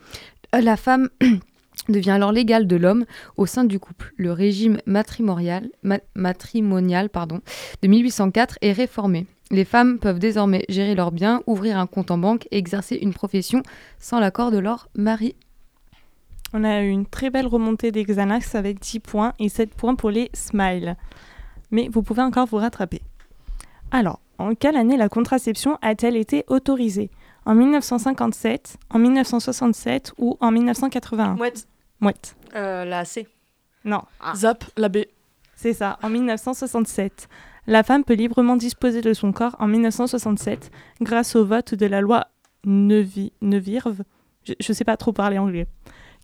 Euh, 0.55 0.61
La 0.61 0.77
femme 0.77 1.09
devient 1.89 2.11
alors 2.11 2.33
l'égale 2.33 2.67
de 2.67 2.77
l'homme 2.77 3.05
au 3.37 3.47
sein 3.47 3.65
du 3.65 3.79
couple. 3.79 4.13
Le 4.17 4.33
régime 4.33 4.79
matrimonial, 4.87 5.71
ma- 5.83 6.01
matrimonial 6.15 7.09
pardon, 7.09 7.41
de 7.83 7.89
1804 7.89 8.59
est 8.61 8.73
réformé. 8.73 9.27
Les 9.51 9.65
femmes 9.65 9.99
peuvent 9.99 10.19
désormais 10.19 10.65
gérer 10.69 10.95
leurs 10.95 11.13
biens, 11.13 11.43
ouvrir 11.47 11.79
un 11.79 11.87
compte 11.87 12.11
en 12.11 12.19
banque 12.19 12.47
et 12.51 12.59
exercer 12.59 12.97
une 12.97 13.15
profession 13.15 13.63
sans 13.99 14.21
l'accord 14.21 14.51
de 14.51 14.59
leur 14.59 14.89
mari. 14.95 15.37
On 16.55 16.65
a 16.65 16.83
eu 16.83 16.89
une 16.89 17.07
très 17.07 17.31
belle 17.31 17.47
remontée 17.47 17.93
des 17.93 18.05
Xanax 18.05 18.55
avec 18.55 18.81
10 18.81 19.01
points 19.01 19.33
et 19.39 19.49
7 19.49 19.75
points 19.75 19.95
pour 19.95 20.11
les 20.11 20.31
Smiles. 20.33 20.97
Mais 21.71 21.89
vous 21.93 22.03
pouvez 22.03 22.23
encore 22.23 22.47
vous 22.47 22.57
rattraper. 22.57 23.03
Alors, 23.91 24.21
en 24.39 24.55
quelle 24.55 24.77
année 24.77 24.97
la 24.97 25.09
contraception 25.09 25.79
a-t-elle 25.83 26.17
été 26.17 26.45
autorisée? 26.49 27.11
En 27.45 27.55
1957, 27.55 28.77
en 28.91 28.99
1967 28.99 30.13
ou 30.19 30.37
en 30.41 30.51
1981 30.51 31.35
Mouette. 31.35 31.67
Mouette. 32.01 32.37
Euh, 32.55 32.85
la 32.85 33.05
C. 33.05 33.27
Non, 33.85 34.03
Zap 34.35 34.65
la 34.77 34.89
B. 34.89 34.99
c'est 35.55 35.73
ça, 35.73 35.99
en 36.03 36.11
1967. 36.11 37.29
La 37.67 37.83
femme 37.83 38.05
peut 38.05 38.15
librement 38.15 38.57
disposer 38.57 39.01
de 39.03 39.13
son 39.15 39.33
corps 39.33 39.57
en 39.59 39.67
1967 39.67 40.71
grâce 41.01 41.37
au 41.37 41.45
vote 41.45 41.75
de 41.75 41.87
la 41.87 42.01
loi 42.01 42.27
Nevi- 42.67 43.33
Neuvirve, 43.41 44.03
je 44.45 44.55
ne 44.69 44.75
sais 44.75 44.85
pas 44.85 44.97
trop 44.97 45.13
parler 45.13 45.39
anglais, 45.39 45.67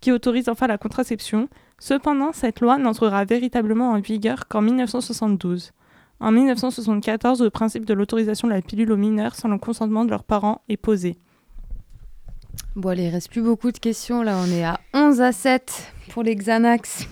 qui 0.04 0.12
autorise 0.12 0.50
enfin 0.50 0.66
la 0.66 0.76
contraception. 0.76 1.48
Cependant, 1.78 2.34
cette 2.34 2.60
loi 2.60 2.76
n'entrera 2.76 3.24
véritablement 3.24 3.92
en 3.92 4.00
vigueur 4.00 4.48
qu'en 4.48 4.60
1972. 4.60 5.72
En 6.20 6.30
1974, 6.30 7.40
le 7.40 7.48
principe 7.48 7.86
de 7.86 7.94
l'autorisation 7.94 8.46
de 8.46 8.52
la 8.52 8.60
pilule 8.60 8.92
aux 8.92 8.98
mineurs 8.98 9.34
sans 9.34 9.48
le 9.48 9.56
consentement 9.56 10.04
de 10.04 10.10
leurs 10.10 10.24
parents 10.24 10.60
est 10.68 10.76
posé. 10.76 11.16
Bon, 12.76 12.90
allez, 12.90 13.04
il 13.04 13.08
reste 13.08 13.30
plus 13.30 13.40
beaucoup 13.40 13.72
de 13.72 13.78
questions. 13.78 14.22
Là, 14.22 14.36
on 14.46 14.50
est 14.52 14.62
à 14.62 14.78
11 14.92 15.22
à 15.22 15.32
7 15.32 15.94
pour 16.10 16.22
les 16.22 16.36
Xanax. 16.36 17.08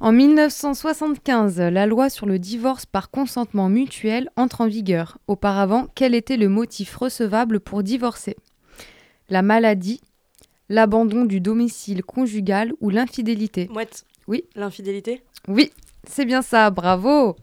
En 0.00 0.10
1975, 0.10 1.60
la 1.60 1.86
loi 1.86 2.10
sur 2.10 2.26
le 2.26 2.40
divorce 2.40 2.86
par 2.86 3.08
consentement 3.12 3.68
mutuel 3.68 4.30
entre 4.36 4.62
en 4.62 4.66
vigueur. 4.66 5.18
Auparavant, 5.28 5.86
quel 5.94 6.16
était 6.16 6.36
le 6.36 6.48
motif 6.48 6.96
recevable 6.96 7.60
pour 7.60 7.84
divorcer? 7.84 8.36
La 9.28 9.42
maladie, 9.42 10.00
l'abandon 10.68 11.24
du 11.24 11.40
domicile 11.40 12.02
conjugal 12.02 12.72
ou 12.80 12.90
l'infidélité 12.90 13.68
Mouette. 13.72 14.04
Oui. 14.26 14.44
L'infidélité. 14.54 15.22
Oui, 15.46 15.72
c'est 16.04 16.26
bien 16.26 16.42
ça, 16.42 16.70
bravo 16.70 17.36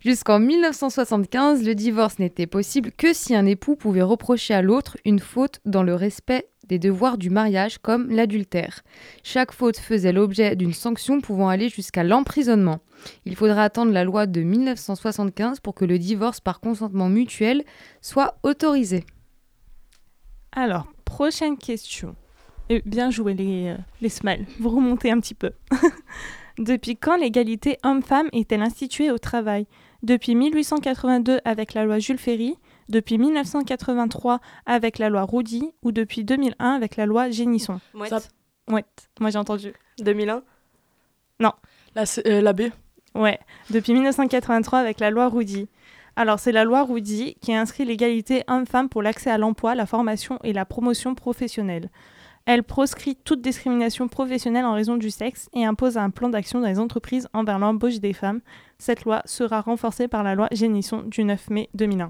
Jusqu'en 0.00 0.38
1975, 0.38 1.64
le 1.64 1.74
divorce 1.74 2.18
n'était 2.18 2.46
possible 2.46 2.92
que 2.92 3.12
si 3.12 3.34
un 3.34 3.46
époux 3.46 3.74
pouvait 3.74 4.02
reprocher 4.02 4.54
à 4.54 4.62
l'autre 4.62 4.96
une 5.04 5.18
faute 5.18 5.60
dans 5.64 5.82
le 5.82 5.94
respect 5.94 6.48
des 6.68 6.78
devoirs 6.78 7.18
du 7.18 7.30
mariage 7.30 7.78
comme 7.78 8.10
l'adultère. 8.10 8.82
Chaque 9.22 9.52
faute 9.52 9.78
faisait 9.78 10.12
l'objet 10.12 10.56
d'une 10.56 10.72
sanction 10.72 11.20
pouvant 11.20 11.48
aller 11.48 11.68
jusqu'à 11.68 12.04
l'emprisonnement. 12.04 12.80
Il 13.24 13.36
faudra 13.36 13.64
attendre 13.64 13.92
la 13.92 14.04
loi 14.04 14.26
de 14.26 14.42
1975 14.42 15.60
pour 15.60 15.74
que 15.74 15.84
le 15.84 15.98
divorce 15.98 16.40
par 16.40 16.60
consentement 16.60 17.08
mutuel 17.08 17.64
soit 18.00 18.38
autorisé. 18.42 19.04
Alors, 20.52 20.86
prochaine 21.04 21.56
question. 21.56 22.14
Et 22.68 22.82
bien 22.84 23.10
joué 23.10 23.34
les, 23.34 23.68
euh, 23.68 23.76
les 24.00 24.08
smiles. 24.08 24.44
Vous 24.58 24.70
remontez 24.70 25.10
un 25.10 25.20
petit 25.20 25.34
peu. 25.34 25.50
Depuis 26.58 26.96
quand 26.96 27.16
l'égalité 27.16 27.78
homme-femme 27.84 28.28
est-elle 28.32 28.62
instituée 28.62 29.10
au 29.10 29.18
travail? 29.18 29.66
Depuis 30.02 30.34
1882 30.34 31.40
avec 31.44 31.74
la 31.74 31.84
loi 31.84 31.98
Jules 31.98 32.18
Ferry, 32.18 32.56
depuis 32.88 33.18
1983 33.18 34.40
avec 34.64 34.98
la 34.98 35.08
loi 35.10 35.22
Roudy 35.22 35.70
ou 35.82 35.92
depuis 35.92 36.24
2001 36.24 36.70
avec 36.72 36.96
la 36.96 37.04
loi 37.06 37.28
Génisson? 37.30 37.80
Mouette. 37.94 38.30
Ouais, 38.68 38.84
moi 39.20 39.30
j'ai 39.30 39.38
entendu. 39.38 39.72
2001. 40.00 40.42
La, 41.94 42.06
C- 42.06 42.22
euh, 42.26 42.40
la 42.40 42.52
B. 42.52 42.62
Ouais, 43.14 43.38
depuis 43.70 43.92
1983 43.94 44.78
avec 44.78 45.00
la 45.00 45.10
loi 45.10 45.28
Roudy. 45.28 45.68
Alors, 46.14 46.38
c'est 46.38 46.52
la 46.52 46.64
loi 46.64 46.82
Roudy 46.82 47.36
qui 47.40 47.54
inscrit 47.54 47.84
l'égalité 47.84 48.42
homme-femme 48.48 48.88
pour 48.88 49.02
l'accès 49.02 49.30
à 49.30 49.38
l'emploi, 49.38 49.74
la 49.74 49.86
formation 49.86 50.38
et 50.44 50.52
la 50.52 50.64
promotion 50.64 51.14
professionnelle. 51.14 51.90
Elle 52.46 52.62
proscrit 52.62 53.16
toute 53.16 53.42
discrimination 53.42 54.06
professionnelle 54.06 54.64
en 54.64 54.74
raison 54.74 54.96
du 54.96 55.10
sexe 55.10 55.48
et 55.52 55.64
impose 55.64 55.96
un 55.96 56.10
plan 56.10 56.28
d'action 56.28 56.60
dans 56.60 56.68
les 56.68 56.78
entreprises 56.78 57.26
envers 57.32 57.58
l'embauche 57.58 57.98
des 57.98 58.12
femmes. 58.12 58.40
Cette 58.78 59.04
loi 59.04 59.22
sera 59.24 59.60
renforcée 59.60 60.06
par 60.06 60.22
la 60.22 60.36
loi 60.36 60.46
Génisson 60.52 61.02
du 61.02 61.24
9 61.24 61.50
mai 61.50 61.68
2001. 61.74 62.06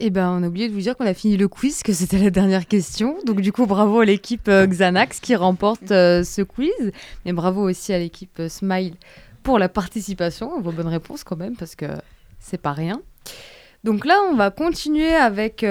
Eh 0.00 0.10
ben, 0.10 0.30
on 0.30 0.42
a 0.42 0.48
oublié 0.48 0.66
de 0.68 0.72
vous 0.72 0.80
dire 0.80 0.96
qu'on 0.96 1.06
a 1.06 1.14
fini 1.14 1.36
le 1.36 1.46
quiz, 1.46 1.84
que 1.84 1.92
c'était 1.92 2.18
la 2.18 2.30
dernière 2.30 2.66
question. 2.66 3.16
Donc, 3.26 3.42
du 3.42 3.52
coup, 3.52 3.66
bravo 3.66 4.00
à 4.00 4.04
l'équipe 4.04 4.48
euh, 4.48 4.66
Xanax 4.66 5.20
qui 5.20 5.36
remporte 5.36 5.92
euh, 5.92 6.24
ce 6.24 6.42
quiz. 6.42 6.90
Mais 7.24 7.32
bravo 7.32 7.68
aussi 7.68 7.92
à 7.92 7.98
l'équipe 7.98 8.40
euh, 8.40 8.48
Smile 8.48 8.94
pour 9.44 9.58
la 9.60 9.68
participation, 9.68 10.60
vos 10.60 10.72
bonnes 10.72 10.88
réponses 10.88 11.22
quand 11.22 11.36
même, 11.36 11.54
parce 11.54 11.76
que 11.76 11.86
c'est 12.40 12.60
pas 12.60 12.72
rien. 12.72 13.00
Donc 13.84 14.04
là, 14.04 14.18
on 14.30 14.34
va 14.34 14.50
continuer 14.50 15.14
avec 15.14 15.64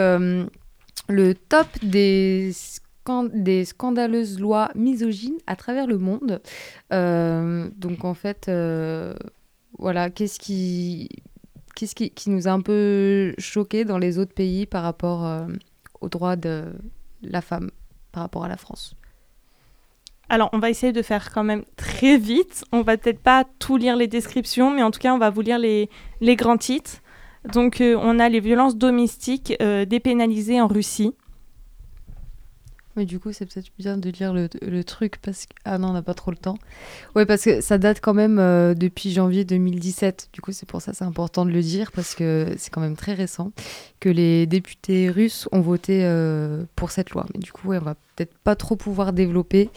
le 1.09 1.33
top 1.33 1.67
des, 1.83 2.51
scan- 2.53 3.29
des 3.33 3.65
scandaleuses 3.65 4.39
lois 4.39 4.69
misogynes 4.75 5.39
à 5.47 5.55
travers 5.55 5.87
le 5.87 5.97
monde. 5.97 6.41
Euh, 6.93 7.67
donc, 7.75 8.05
en 8.05 8.13
fait, 8.13 8.47
euh, 8.47 9.15
voilà, 9.77 10.09
qu'est-ce 10.09 10.39
qui 10.39 11.09
nous 12.27 12.47
a 12.47 12.51
un 12.51 12.61
peu 12.61 13.33
choqué 13.37 13.85
dans 13.85 13.97
les 13.97 14.19
autres 14.19 14.33
pays 14.33 14.65
par 14.65 14.83
rapport 14.83 15.25
euh, 15.25 15.47
aux 15.99 16.09
droits 16.09 16.35
de 16.35 16.65
la 17.23 17.41
femme, 17.41 17.71
par 18.11 18.23
rapport 18.23 18.45
à 18.45 18.47
la 18.47 18.57
France? 18.57 18.95
Alors, 20.31 20.51
on 20.53 20.59
va 20.59 20.69
essayer 20.69 20.93
de 20.93 21.01
faire 21.01 21.31
quand 21.33 21.43
même 21.43 21.63
très 21.75 22.17
vite. 22.19 22.63
On 22.71 22.83
va 22.83 22.97
peut-être 22.97 23.19
pas 23.19 23.45
tout 23.57 23.77
lire 23.77 23.95
les 23.95 24.07
descriptions, 24.07 24.69
mais 24.69 24.83
en 24.83 24.91
tout 24.91 24.99
cas, 24.99 25.11
on 25.11 25.17
va 25.17 25.31
vous 25.31 25.41
lire 25.41 25.57
les 25.57 25.89
grands 26.35 26.57
titres. 26.57 27.01
Donc, 27.45 27.81
euh, 27.81 27.97
on 27.99 28.19
a 28.19 28.29
les 28.29 28.39
violences 28.39 28.75
domestiques 28.75 29.53
euh, 29.61 29.85
dépénalisées 29.85 30.59
en 30.59 30.67
Russie. 30.67 31.13
mais 32.95 33.05
du 33.05 33.19
coup, 33.19 33.31
c'est 33.31 33.45
peut-être 33.45 33.69
bien 33.77 33.97
de 33.97 34.09
lire 34.09 34.33
le, 34.33 34.83
truc 34.83 35.17
parce 35.21 35.45
que. 35.45 35.53
Ah 35.63 35.77
non, 35.77 35.89
on 35.89 35.93
n'a 35.93 36.01
pas 36.01 36.13
trop 36.13 36.31
le 36.31 36.37
temps. 36.37 36.57
Ouais, 37.15 37.25
parce 37.25 37.43
que 37.43 37.61
ça 37.61 37.77
date 37.77 38.01
quand 38.01 38.13
même 38.13 38.39
euh, 38.39 38.73
depuis 38.73 39.11
janvier 39.11 39.45
2017. 39.45 40.29
Du 40.33 40.41
coup, 40.41 40.51
c'est 40.51 40.67
pour 40.67 40.81
ça 40.81 40.93
c'est 40.93 41.05
important 41.05 41.45
de 41.45 41.51
le 41.51 41.61
dire 41.61 41.91
parce 41.93 42.13
que 42.13 42.53
c'est 42.57 42.71
quand 42.71 42.81
même 42.81 42.97
très 42.97 43.13
récent 43.13 43.51
que 44.01 44.09
les 44.09 44.45
députés 44.45 45.09
russes 45.09 45.47
ont 45.53 45.61
voté 45.61 46.03
pour 46.75 46.91
cette 46.91 47.11
loi. 47.11 47.25
Mais 47.33 47.39
du 47.39 47.53
coup, 47.53 47.69
ouais, 47.69 47.77
on 47.77 47.85
va 47.85 47.95
peut-être 48.15 48.37
pas 48.39 48.55
trop 48.55 48.75
pouvoir 48.75 49.13
développer. 49.13 49.69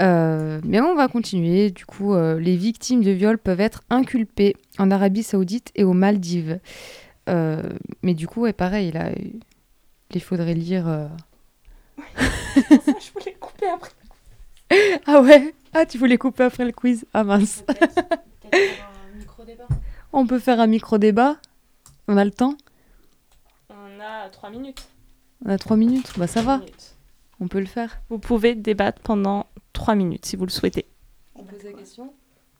Euh, 0.00 0.60
mais 0.64 0.80
on 0.80 0.94
va 0.94 1.08
continuer. 1.08 1.70
Du 1.70 1.84
coup, 1.86 2.14
euh, 2.14 2.38
les 2.40 2.56
victimes 2.56 3.02
de 3.02 3.10
viol 3.10 3.38
peuvent 3.38 3.60
être 3.60 3.82
inculpées 3.90 4.56
en 4.78 4.90
Arabie 4.90 5.22
Saoudite 5.22 5.70
et 5.74 5.84
aux 5.84 5.92
Maldives. 5.92 6.60
Euh, 7.28 7.62
mais 8.02 8.14
du 8.14 8.26
coup, 8.26 8.42
ouais, 8.42 8.52
pareil, 8.52 8.90
là, 8.92 9.10
il 10.14 10.22
faudrait 10.22 10.54
lire. 10.54 10.88
euh, 10.88 11.06
je 12.16 13.12
voulais 13.12 13.36
couper 13.38 13.68
après. 13.68 13.90
Ah 15.06 15.20
ouais? 15.20 15.54
Ah, 15.74 15.84
tu 15.84 15.98
voulais 15.98 16.16
couper 16.16 16.44
après 16.44 16.64
le 16.64 16.72
quiz? 16.72 17.04
Ah 17.12 17.24
mince. 17.24 17.62
On 20.14 20.26
peut 20.26 20.38
faire 20.38 20.60
un 20.60 20.66
micro-débat? 20.66 21.36
On 22.08 22.16
a 22.16 22.24
le 22.24 22.30
temps? 22.30 22.54
On 23.68 24.00
a 24.00 24.30
3 24.30 24.48
minutes. 24.50 24.88
On 25.44 25.50
a 25.50 25.58
trois 25.58 25.76
minutes? 25.76 26.12
Bah 26.16 26.26
ça 26.26 26.40
va, 26.40 26.62
on 27.42 27.48
peut 27.48 27.60
le 27.60 27.66
faire. 27.66 27.98
Vous 28.08 28.18
pouvez 28.18 28.54
débattre 28.54 29.02
pendant 29.02 29.46
3 29.72 29.94
minutes 29.94 30.24
si 30.26 30.36
vous 30.36 30.46
le 30.46 30.50
souhaitez. 30.50 30.86
On 31.34 31.42
pose 31.44 31.62
la 31.64 31.72
question 31.72 32.12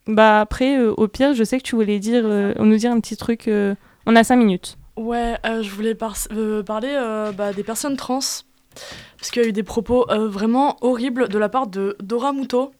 Bah 0.07 0.40
après, 0.40 0.77
euh, 0.79 0.92
au 0.97 1.07
pire, 1.09 1.35
je 1.35 1.45
sais 1.45 1.59
que 1.59 1.62
tu 1.62 1.77
voulais 1.77 1.99
dire, 2.01 2.23
euh, 2.27 2.53
nous 2.59 2.77
dire 2.77 2.90
un 2.92 3.01
petit 3.01 3.16
truc. 3.16 3.47
euh, 3.49 3.75
on 4.07 4.16
a 4.16 4.25
5 4.25 4.37
minutes. 4.37 4.77
Ouais, 4.97 5.37
euh, 5.47 5.62
je 5.62 5.71
voulais 5.71 5.95
par- 5.95 6.16
euh, 6.33 6.62
parler 6.62 6.90
euh, 6.92 7.33
bah, 7.33 7.53
des 7.53 7.62
personnes 7.62 7.97
trans. 7.97 8.18
Parce 8.18 9.31
qu'il 9.31 9.42
y 9.42 9.45
a 9.45 9.49
eu 9.49 9.53
des 9.53 9.62
propos 9.62 10.11
euh, 10.11 10.29
vraiment 10.29 10.77
horribles 10.81 11.29
de 11.29 11.38
la 11.38 11.49
part 11.49 11.66
de 11.68 11.97
Dora 12.03 12.33
Muto 12.33 12.73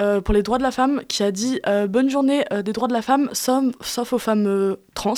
euh, 0.00 0.20
pour 0.20 0.34
les 0.34 0.42
droits 0.42 0.58
de 0.58 0.62
la 0.62 0.70
femme, 0.72 1.02
qui 1.08 1.22
a 1.22 1.30
dit 1.32 1.60
euh, 1.66 1.86
Bonne 1.86 2.10
journée 2.10 2.44
euh, 2.52 2.62
des 2.62 2.72
droits 2.72 2.88
de 2.88 2.92
la 2.92 3.02
femme, 3.02 3.30
sauf, 3.32 3.72
sauf 3.80 4.12
aux 4.12 4.18
femmes 4.18 4.46
euh, 4.46 4.76
trans. 4.94 5.14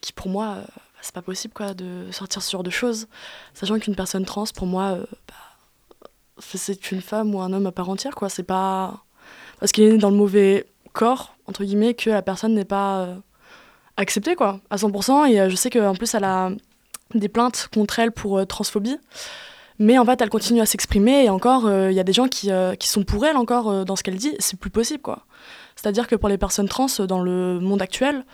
Qui 0.00 0.12
pour 0.12 0.28
moi, 0.28 0.56
euh, 0.58 0.64
c'est 1.00 1.14
pas 1.14 1.22
possible 1.22 1.54
quoi, 1.54 1.74
de 1.74 2.06
sortir 2.10 2.42
ce 2.42 2.50
genre 2.50 2.62
de 2.62 2.70
choses. 2.70 3.06
Sachant 3.54 3.78
qu'une 3.78 3.94
personne 3.94 4.24
trans, 4.24 4.44
pour 4.54 4.66
moi, 4.66 4.92
euh, 4.92 5.04
bah, 5.26 5.34
c'est 6.38 6.90
une 6.92 7.00
femme 7.02 7.34
ou 7.34 7.40
un 7.40 7.52
homme 7.52 7.66
à 7.66 7.72
part 7.72 7.88
entière. 7.88 8.14
quoi. 8.14 8.28
C'est 8.28 8.42
pas 8.42 9.02
parce 9.60 9.72
qu'il 9.72 9.84
est 9.84 9.92
né 9.92 9.98
dans 9.98 10.10
le 10.10 10.16
mauvais 10.16 10.66
corps, 10.92 11.34
entre 11.46 11.64
guillemets, 11.64 11.94
que 11.94 12.10
la 12.10 12.22
personne 12.22 12.54
n'est 12.54 12.64
pas. 12.64 13.00
euh, 13.00 13.16
acceptée 14.00 14.36
quoi 14.36 14.60
à 14.70 14.76
100% 14.76 15.28
et 15.28 15.40
euh, 15.40 15.48
je 15.48 15.56
sais 15.56 15.70
qu'en 15.70 15.92
plus 15.92 16.14
elle 16.14 16.22
a 16.22 16.52
des 17.16 17.28
plaintes 17.28 17.68
contre 17.74 17.98
elle 17.98 18.12
pour 18.12 18.46
transphobie 18.46 18.96
mais 19.80 19.98
en 19.98 20.04
fait 20.04 20.20
elle 20.22 20.30
continue 20.30 20.60
à 20.60 20.66
s'exprimer 20.66 21.24
et 21.24 21.30
encore 21.30 21.68
il 21.68 21.94
y 21.94 21.98
a 21.98 22.04
des 22.04 22.12
gens 22.12 22.28
qui, 22.28 22.48
qui 22.78 22.88
sont 22.88 23.02
pour 23.02 23.26
elle 23.26 23.36
encore 23.36 23.84
dans 23.84 23.96
ce 23.96 24.04
qu'elle 24.04 24.14
dit 24.14 24.36
c'est 24.38 24.56
plus 24.56 24.70
possible 24.70 25.02
quoi 25.02 25.26
c'est 25.74 25.88
à 25.88 25.90
dire 25.90 26.06
que 26.06 26.14
pour 26.14 26.28
les 26.28 26.38
personnes 26.38 26.68
trans 26.68 26.86
dans 27.08 27.20
le 27.20 27.58
monde 27.58 27.82
actuel 27.82 28.24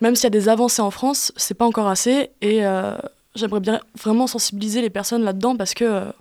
même 0.00 0.14
s'il 0.14 0.24
y 0.24 0.26
a 0.26 0.30
des 0.30 0.48
avancées 0.48 0.82
en 0.82 0.90
France 0.90 1.32
c'est 1.36 1.54
pas 1.54 1.66
encore 1.66 1.88
assez 1.88 2.30
et 2.40 2.64
euh, 2.64 2.96
j'aimerais 3.34 3.60
bien 3.60 3.80
vraiment 3.98 4.26
sensibiliser 4.26 4.82
les 4.82 4.90
personnes 4.90 5.22
là 5.22 5.32
dedans 5.32 5.56
parce 5.56 5.74
que 5.74 5.84
euh, 5.84 6.12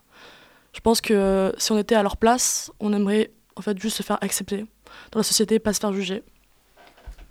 je 0.74 0.80
pense 0.82 1.02
que 1.02 1.14
euh, 1.14 1.52
si 1.58 1.72
on 1.72 1.78
était 1.78 1.96
à 1.96 2.04
leur 2.04 2.18
place 2.18 2.72
on 2.80 2.94
aimerait 2.94 3.32
en 3.56 3.62
fait 3.62 3.78
juste 3.80 3.98
se 3.98 4.04
faire 4.04 4.18
accepter 4.22 4.66
dans 5.12 5.20
la 5.20 5.24
société 5.24 5.60
pas 5.60 5.74
se 5.74 5.80
faire 5.80 5.94
juger. 5.94 6.24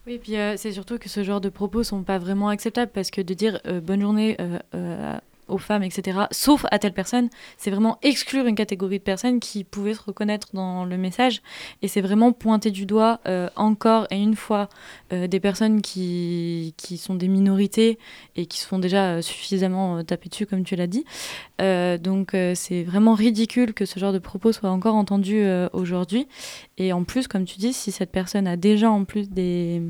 Oui, 0.06 0.18
puis 0.18 0.36
euh, 0.36 0.56
c'est 0.56 0.72
surtout 0.72 0.98
que 0.98 1.08
ce 1.08 1.22
genre 1.22 1.40
de 1.40 1.50
propos 1.50 1.82
sont 1.82 2.02
pas 2.02 2.18
vraiment 2.18 2.48
acceptables 2.48 2.90
parce 2.92 3.10
que 3.10 3.20
de 3.20 3.34
dire 3.34 3.60
bonne 3.82 4.00
journée 4.00 4.36
euh, 4.40 5.18
aux 5.48 5.58
femmes, 5.58 5.82
etc., 5.82 6.20
sauf 6.30 6.64
à 6.70 6.78
telle 6.78 6.92
personne, 6.92 7.28
c'est 7.56 7.70
vraiment 7.70 7.98
exclure 8.02 8.46
une 8.46 8.54
catégorie 8.54 8.98
de 8.98 9.04
personnes 9.04 9.40
qui 9.40 9.64
pouvaient 9.64 9.94
se 9.94 10.02
reconnaître 10.02 10.48
dans 10.52 10.84
le 10.84 10.96
message. 10.96 11.42
Et 11.82 11.88
c'est 11.88 12.00
vraiment 12.00 12.32
pointer 12.32 12.70
du 12.70 12.86
doigt 12.86 13.20
euh, 13.26 13.48
encore 13.56 14.06
et 14.10 14.16
une 14.16 14.36
fois 14.36 14.68
euh, 15.12 15.26
des 15.26 15.40
personnes 15.40 15.80
qui, 15.82 16.74
qui 16.76 16.96
sont 16.96 17.14
des 17.14 17.28
minorités 17.28 17.98
et 18.36 18.46
qui 18.46 18.58
se 18.58 18.66
font 18.66 18.78
déjà 18.78 19.16
euh, 19.16 19.22
suffisamment 19.22 20.02
taper 20.04 20.28
dessus, 20.28 20.46
comme 20.46 20.64
tu 20.64 20.76
l'as 20.76 20.86
dit. 20.86 21.04
Donc 21.58 22.36
c'est 22.54 22.84
vraiment 22.84 23.14
ridicule 23.14 23.74
que 23.74 23.84
ce 23.84 23.98
genre 23.98 24.12
de 24.12 24.20
propos 24.20 24.52
soit 24.52 24.70
encore 24.70 24.94
entendu 24.94 25.42
aujourd'hui. 25.72 26.28
Et 26.76 26.92
en 26.92 27.02
plus, 27.02 27.26
comme 27.26 27.44
tu 27.44 27.58
dis, 27.58 27.72
si 27.72 27.90
cette 27.90 28.12
personne 28.12 28.46
a 28.46 28.56
déjà 28.56 28.90
en 28.90 29.04
plus 29.04 29.28
des, 29.28 29.82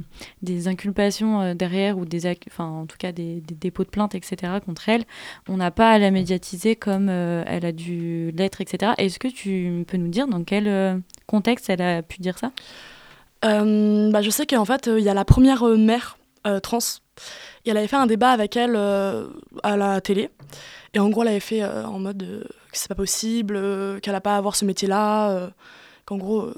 des 0.43 0.67
inculpations 0.67 1.55
derrière 1.55 1.99
ou 1.99 2.07
des, 2.07 2.27
enfin 2.47 2.65
en 2.65 2.87
tout 2.87 2.97
cas 2.97 3.13
des, 3.13 3.41
des 3.41 3.55
dépôts 3.55 3.85
de 3.85 3.91
plainte, 3.91 4.15
etc. 4.15 4.53
contre 4.65 4.89
elle, 4.89 5.05
on 5.49 5.57
n'a 5.57 5.71
pas 5.71 5.93
à 5.93 5.99
la 5.99 6.11
médiatiser 6.11 6.77
comme 6.77 7.09
euh, 7.09 7.43
elle 7.47 7.65
a 7.65 7.73
dû 7.73 8.31
l'être, 8.33 8.61
etc. 8.61 8.93
Est-ce 8.99 9.19
que 9.19 9.29
tu 9.29 9.85
peux 9.87 9.97
nous 9.97 10.09
dire 10.09 10.29
dans 10.29 10.45
quel 10.45 10.69
euh, 10.69 10.99
contexte 11.27 11.71
elle 11.71 11.83
a 11.83 12.03
pu 12.03 12.21
dire 12.21 12.39
ça? 12.39 12.53
Euh, 13.45 14.11
bah, 14.11 14.23
je 14.23 14.31
sais 14.31 14.47
qu'en 14.47 14.65
fait, 14.65 14.87
il 14.87 15.03
y 15.03 15.09
a 15.09 15.15
la 15.15 15.25
première 15.25 15.65
mère 15.65 16.19
trans. 16.63 16.79
Et 17.65 17.71
elle 17.71 17.77
avait 17.77 17.89
fait 17.89 17.97
un 17.97 18.07
débat 18.07 18.31
avec 18.31 18.57
elle 18.57 18.77
à 18.77 19.77
la 19.77 20.01
télé. 20.01 20.31
Et 20.95 20.99
en 20.99 21.11
gros, 21.11 21.23
elle 21.23 21.29
avait 21.29 21.41
fait 21.41 21.65
en 21.65 21.99
mode 21.99 22.47
que 22.73 22.79
c'est 22.79 22.89
pas 22.89 22.95
possible, 22.95 24.01
qu'elle 24.01 24.15
a 24.15 24.21
pas 24.21 24.35
à 24.35 24.39
avoir 24.39 24.57
ce 24.57 24.65
métier-là, 24.65 25.51
qu'en 26.07 26.17
gros, 26.17 26.49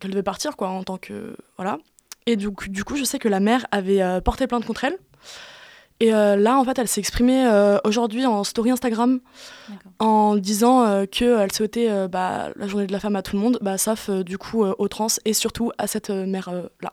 qu'elle 0.00 0.12
devait 0.12 0.22
partir, 0.22 0.56
quoi, 0.56 0.68
en 0.68 0.82
tant 0.82 0.96
que. 0.96 1.36
Voilà. 1.56 1.78
Et 2.26 2.36
du 2.36 2.50
coup, 2.50 2.68
du 2.68 2.84
coup 2.84 2.96
je 2.96 3.04
sais 3.04 3.18
que 3.18 3.28
la 3.28 3.40
mère 3.40 3.66
avait 3.70 4.02
porté 4.22 4.46
plainte 4.46 4.64
contre 4.64 4.84
elle. 4.84 4.96
Et 6.00 6.12
euh, 6.12 6.36
là, 6.36 6.58
en 6.58 6.64
fait, 6.64 6.78
elle 6.78 6.88
s'est 6.88 7.00
exprimée 7.00 7.46
euh, 7.46 7.78
aujourd'hui 7.84 8.26
en 8.26 8.42
story 8.44 8.70
Instagram 8.70 9.20
en 10.00 10.36
disant 10.36 10.84
euh, 10.84 11.06
qu'elle 11.06 11.52
souhaitait 11.52 12.08
bah, 12.08 12.50
la 12.56 12.66
journée 12.66 12.86
de 12.86 12.92
la 12.92 13.00
femme 13.00 13.16
à 13.16 13.22
tout 13.22 13.36
le 13.36 13.42
monde, 13.42 13.58
bah, 13.60 13.78
sauf 13.78 14.10
du 14.10 14.38
coup 14.38 14.64
aux 14.64 14.88
trans 14.88 15.06
et 15.24 15.32
surtout 15.32 15.70
à 15.78 15.86
cette 15.86 16.10
mère-là. 16.10 16.92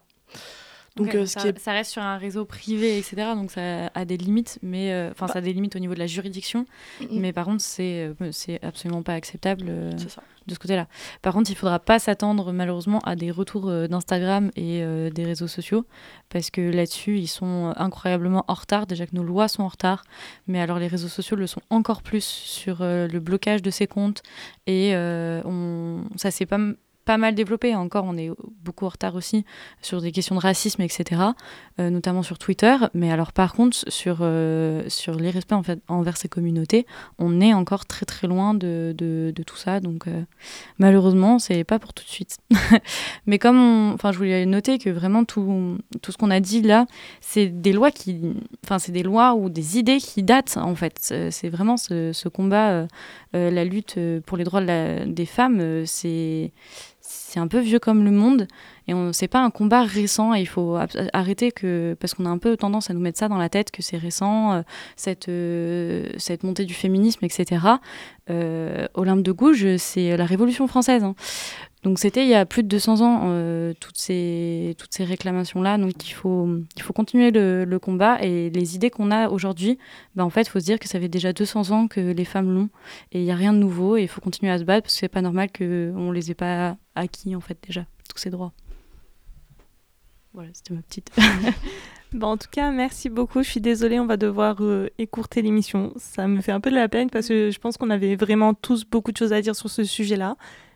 Donc, 0.98 1.16
euh, 1.16 1.26
ce 1.26 1.34
ça, 1.34 1.42
qui 1.42 1.48
est... 1.48 1.60
ça 1.60 1.72
reste 1.72 1.92
sur 1.92 2.02
un 2.02 2.18
réseau 2.18 2.44
privé, 2.44 2.98
etc. 2.98 3.16
Donc 3.36 3.50
ça 3.52 3.88
a 3.94 4.06
des 4.06 4.18
limites, 4.18 4.60
mais 4.62 4.92
euh, 4.92 5.12
enfin 5.12 5.28
Bah. 5.28 5.34
ça 5.34 5.40
a 5.40 5.42
des 5.42 5.54
limites 5.54 5.76
au 5.76 5.80
niveau 5.80 5.94
de 5.94 6.00
la 6.00 6.08
juridiction. 6.08 6.66
Mais 7.12 7.32
par 7.32 7.46
contre, 7.46 7.62
c'est 7.62 8.12
euh, 8.22 8.32
c'est 8.32 8.62
absolument 8.64 9.02
pas 9.02 9.14
acceptable. 9.14 9.66
euh, 9.70 9.92
C'est 9.98 10.18
de 10.48 10.54
ce 10.56 10.60
côté-là. 10.60 10.88
Par 11.22 11.34
contre, 11.34 11.50
il 11.52 11.56
faudra 11.56 11.80
pas 11.80 12.00
s'attendre 12.00 12.52
malheureusement 12.52 13.00
à 13.02 13.16
des 13.16 13.30
retours 13.32 13.72
d'Instagram 13.88 14.50
et 14.56 14.84
des 15.12 15.24
réseaux 15.24 15.48
sociaux 15.48 15.86
parce 16.30 16.50
que 16.50 16.62
là-dessus, 16.62 17.20
ils 17.20 17.28
sont 17.28 17.74
incroyablement 17.78 18.44
en 18.48 18.56
retard. 18.56 18.88
Déjà 18.88 19.06
que 19.06 19.16
nos 19.16 19.24
lois 19.24 19.48
sont 19.48 19.62
en 19.62 19.68
retard, 19.68 20.04
mais 20.48 20.60
alors 20.60 20.80
les 20.80 20.88
réseaux 20.88 21.10
sociaux 21.10 21.38
le 21.38 21.46
sont 21.46 21.62
encore 21.70 22.02
plus 22.02 22.24
sur 22.26 22.78
le 22.82 23.20
blocage 23.20 23.62
de 23.62 23.70
ces 23.70 23.86
comptes 23.86 24.24
et 24.66 24.94
on... 24.96 26.04
ça 26.16 26.32
s'est 26.32 26.48
pas 26.48 26.58
pas 27.06 27.18
mal 27.18 27.36
développé. 27.36 27.76
Encore, 27.76 28.06
on 28.06 28.18
est 28.18 28.30
beaucoup 28.64 28.86
en 28.86 28.90
retard 28.90 29.16
aussi 29.16 29.46
sur 29.82 30.02
des 30.02 30.12
questions 30.12 30.36
de 30.36 30.42
racisme, 30.42 30.82
etc., 30.82 31.22
euh, 31.80 31.90
notamment 31.90 32.24
sur 32.24 32.38
Twitter. 32.38 32.76
Mais 32.94 33.12
alors, 33.12 33.34
par 33.34 33.54
contre, 33.54 33.78
sur, 33.88 34.20
euh, 34.22 34.84
sur 34.88 35.18
fait, 35.64 35.80
envers 35.88 36.18
ces 36.18 36.30
communautés, 36.30 36.86
on 37.18 37.42
est 37.42 37.54
encore 37.54 37.86
très 37.86 38.06
très 38.06 38.28
loin 38.28 38.54
de, 38.54 38.94
de, 38.98 39.44
tout 39.44 39.56
ça. 39.56 39.80
Donc, 39.80 40.08
euh, 40.08 40.24
malheureusement, 40.78 41.40
c'est 41.40 41.64
pas 41.64 41.80
pour 41.80 41.94
tout 41.94 42.04
de 42.04 42.10
suite. 42.10 42.38
Mais 43.26 43.40
comme 43.40 43.92
enfin, 43.94 44.12
je 44.12 44.18
voulais 44.18 44.46
noter 44.46 44.78
que 44.78 44.90
vraiment 44.90 45.26
tout, 45.26 45.78
tout 46.02 46.12
ce 46.12 46.18
qu'on 46.18 46.32
a 46.32 46.40
dit 46.40 46.62
là, 46.62 46.86
c'est 47.22 47.48
des 47.48 47.74
lois 47.74 47.92
qui, 47.92 48.36
enfin, 48.64 48.80
c'est 48.80 48.92
des 48.92 49.04
lois 49.04 49.34
ou 49.34 49.50
des 49.50 49.78
idées 49.78 49.98
qui 49.98 50.24
datent 50.24 50.58
en 50.58 50.76
fait. 50.76 51.14
C'est 51.32 51.50
vraiment 51.50 51.78
ce, 51.78 52.30
combat, 52.30 52.70
euh, 52.70 52.88
la 53.34 53.64
lutte 53.64 53.98
euh, 53.98 54.22
pour 54.22 54.38
les 54.38 54.44
droits 54.44 54.62
des 54.62 55.26
femmes, 55.26 55.60
euh, 55.60 55.84
c'est 55.86 56.52
c'est 57.32 57.40
un 57.40 57.48
peu 57.48 57.60
vieux 57.60 57.80
comme 57.80 58.04
le 58.04 58.12
monde 58.12 58.48
et 58.88 58.94
on 58.94 59.14
c'est 59.14 59.28
pas 59.28 59.40
un 59.40 59.50
combat 59.50 59.84
récent 59.84 60.34
et 60.34 60.42
il 60.42 60.48
faut 60.48 60.78
arrêter 61.14 61.52
que 61.52 61.96
parce 62.00 62.14
qu'on 62.14 62.26
a 62.26 62.30
un 62.30 62.38
peu 62.38 62.58
tendance 62.58 62.90
à 62.90 62.94
nous 62.94 63.00
mettre 63.00 63.20
ça 63.20 63.28
dans 63.28 63.38
la 63.38 63.50
tête 63.50 63.72
que 63.72 63.82
c'est 63.82 63.98
récent 63.98 64.54
euh, 64.54 64.62
cette 64.96 65.30
euh, 65.30 66.10
cette 66.18 66.44
montée 66.44 66.66
du 66.66 66.74
féminisme 66.74 67.24
etc 67.26 67.66
euh, 68.30 68.88
Olympe 68.94 69.24
de 69.24 69.32
Gouges 69.32 69.78
c'est 69.78 70.16
la 70.16 70.26
Révolution 70.26 70.68
française 70.68 71.04
hein. 71.04 71.16
Donc 71.84 71.98
c'était 71.98 72.24
il 72.24 72.30
y 72.30 72.36
a 72.36 72.46
plus 72.46 72.64
de 72.64 72.68
200 72.68 73.02
ans 73.02 73.22
euh, 73.26 73.74
toutes 73.80 73.98
ces 73.98 74.76
toutes 74.78 74.94
ces 74.94 75.04
réclamations 75.04 75.62
là 75.62 75.78
donc 75.78 76.08
il 76.08 76.14
faut 76.14 76.48
il 76.76 76.82
faut 76.82 76.94
continuer 76.94 77.32
le, 77.32 77.80
combat 77.80 78.22
et 78.22 78.50
les 78.50 78.76
idées 78.76 78.90
qu'on 78.90 79.10
a 79.10 79.30
aujourd'hui 79.30 79.78
bah, 80.16 80.24
en 80.24 80.30
fait 80.30 80.42
il 80.42 80.50
faut 80.50 80.60
se 80.60 80.66
dire 80.66 80.80
que 80.80 80.88
ça 80.88 81.00
fait 81.00 81.10
déjà 81.10 81.34
200 81.34 81.72
ans 81.72 81.88
que 81.88 82.00
les 82.00 82.26
femmes 82.26 82.54
l'ont 82.54 82.70
et 83.12 83.20
il 83.20 83.24
n'y 83.24 83.32
a 83.32 83.36
rien 83.36 83.54
de 83.54 83.58
nouveau 83.58 83.98
et 83.98 84.04
il 84.04 84.08
faut 84.08 84.22
continuer 84.22 84.52
à 84.52 84.60
se 84.60 84.64
battre 84.64 84.84
parce 84.84 84.94
que 84.94 85.00
c'est 85.00 85.08
pas 85.08 85.22
normal 85.22 85.50
qu'on 85.52 86.12
les 86.12 86.32
ait 86.32 86.36
pas 86.36 86.78
acquis 86.96 87.36
en 87.36 87.42
fait 87.42 87.58
déjà 87.66 87.86
tous 88.10 88.20
ces 88.20 88.30
droits 88.30 88.54
voilà 90.34 90.50
c'était 90.54 90.74
ma 90.74 90.82
petite 90.82 91.12
Bon, 92.14 92.28
en 92.28 92.38
tout 92.38 92.50
cas, 92.52 92.72
merci 92.72 93.10
beaucoup. 93.10 93.42
Je 93.42 93.50
suis 93.50 93.62
désolée, 93.62 93.98
on 93.98 94.06
va 94.06 94.18
devoir 94.18 94.58
euh, 94.60 94.90
écourter 94.98 95.42
l'émission. 95.42 95.94
Ça 95.96 96.28
me 96.28 96.42
fait 96.42 96.52
un 96.52 96.60
peu 96.60 96.70
de 96.70 96.76
la 96.76 96.90
peine 96.90 97.10
parce 97.10 97.30
que 97.30 97.52
je 97.52 97.58
pense 97.58 97.78
qu'on 97.78 97.90
avait 97.90 98.18
vraiment 98.18 98.54
tous 98.54 98.84
beaucoup 98.84 99.14
de 99.14 99.18
choses 99.18 99.32
à 99.32 99.42
dire 99.42 99.56
sur 99.56 99.70
ce 99.70 99.86
sujet-là. 99.86 100.36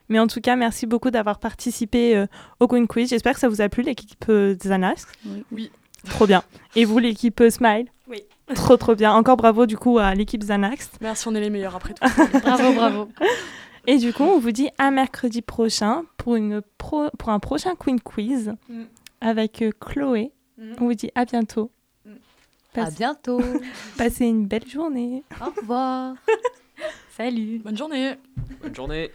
Mais 0.09 0.19
en 0.19 0.27
tout 0.27 0.41
cas, 0.41 0.55
merci 0.55 0.85
beaucoup 0.85 1.09
d'avoir 1.11 1.39
participé 1.39 2.15
euh, 2.15 2.27
au 2.59 2.67
Queen 2.67 2.87
Quiz. 2.87 3.09
J'espère 3.09 3.33
que 3.33 3.39
ça 3.39 3.49
vous 3.49 3.61
a 3.61 3.69
plu, 3.69 3.83
l'équipe 3.83 4.25
euh, 4.29 4.55
Xanax. 4.55 5.07
Oui. 5.51 5.71
Trop 6.07 6.27
bien. 6.27 6.43
Et 6.75 6.85
vous, 6.85 6.99
l'équipe 6.99 7.39
euh, 7.41 7.49
Smile 7.49 7.87
Oui. 8.07 8.21
trop 8.53 8.77
trop 8.77 8.93
bien. 8.95 9.13
Encore 9.13 9.37
bravo 9.37 9.65
du 9.65 9.77
coup 9.77 9.97
à 9.97 10.13
l'équipe 10.13 10.41
Xanax. 10.43 10.91
Merci, 11.01 11.27
on 11.27 11.33
est 11.35 11.41
les 11.41 11.49
meilleurs 11.49 11.75
après 11.75 11.93
tout. 11.95 12.05
Bravo, 12.43 12.73
bravo. 12.73 13.09
Et 13.87 13.97
du 13.97 14.13
coup, 14.13 14.23
on 14.23 14.39
vous 14.39 14.51
dit 14.51 14.69
à 14.77 14.91
mercredi 14.91 15.41
prochain 15.41 16.03
pour, 16.17 16.35
une 16.35 16.61
pro- 16.77 17.09
pour 17.17 17.29
un 17.29 17.39
prochain 17.39 17.75
Queen 17.75 17.99
Quiz 17.99 18.53
Mm. 18.69 18.83
avec 19.21 19.61
euh, 19.63 19.71
Chloé. 19.79 20.31
Mm. 20.59 20.73
On 20.79 20.85
vous 20.85 20.93
dit 20.93 21.09
à 21.15 21.25
bientôt. 21.25 21.71
À 22.07 22.09
Passe- 22.85 22.95
bientôt. 22.97 23.41
Passez 23.97 24.25
une 24.25 24.45
belle 24.47 24.67
journée. 24.67 25.23
Au 25.41 25.49
revoir. 25.61 26.15
Salut. 27.17 27.59
Bonne 27.63 27.77
journée. 27.77 28.15
Bonne 28.61 28.75
journée. 28.75 29.09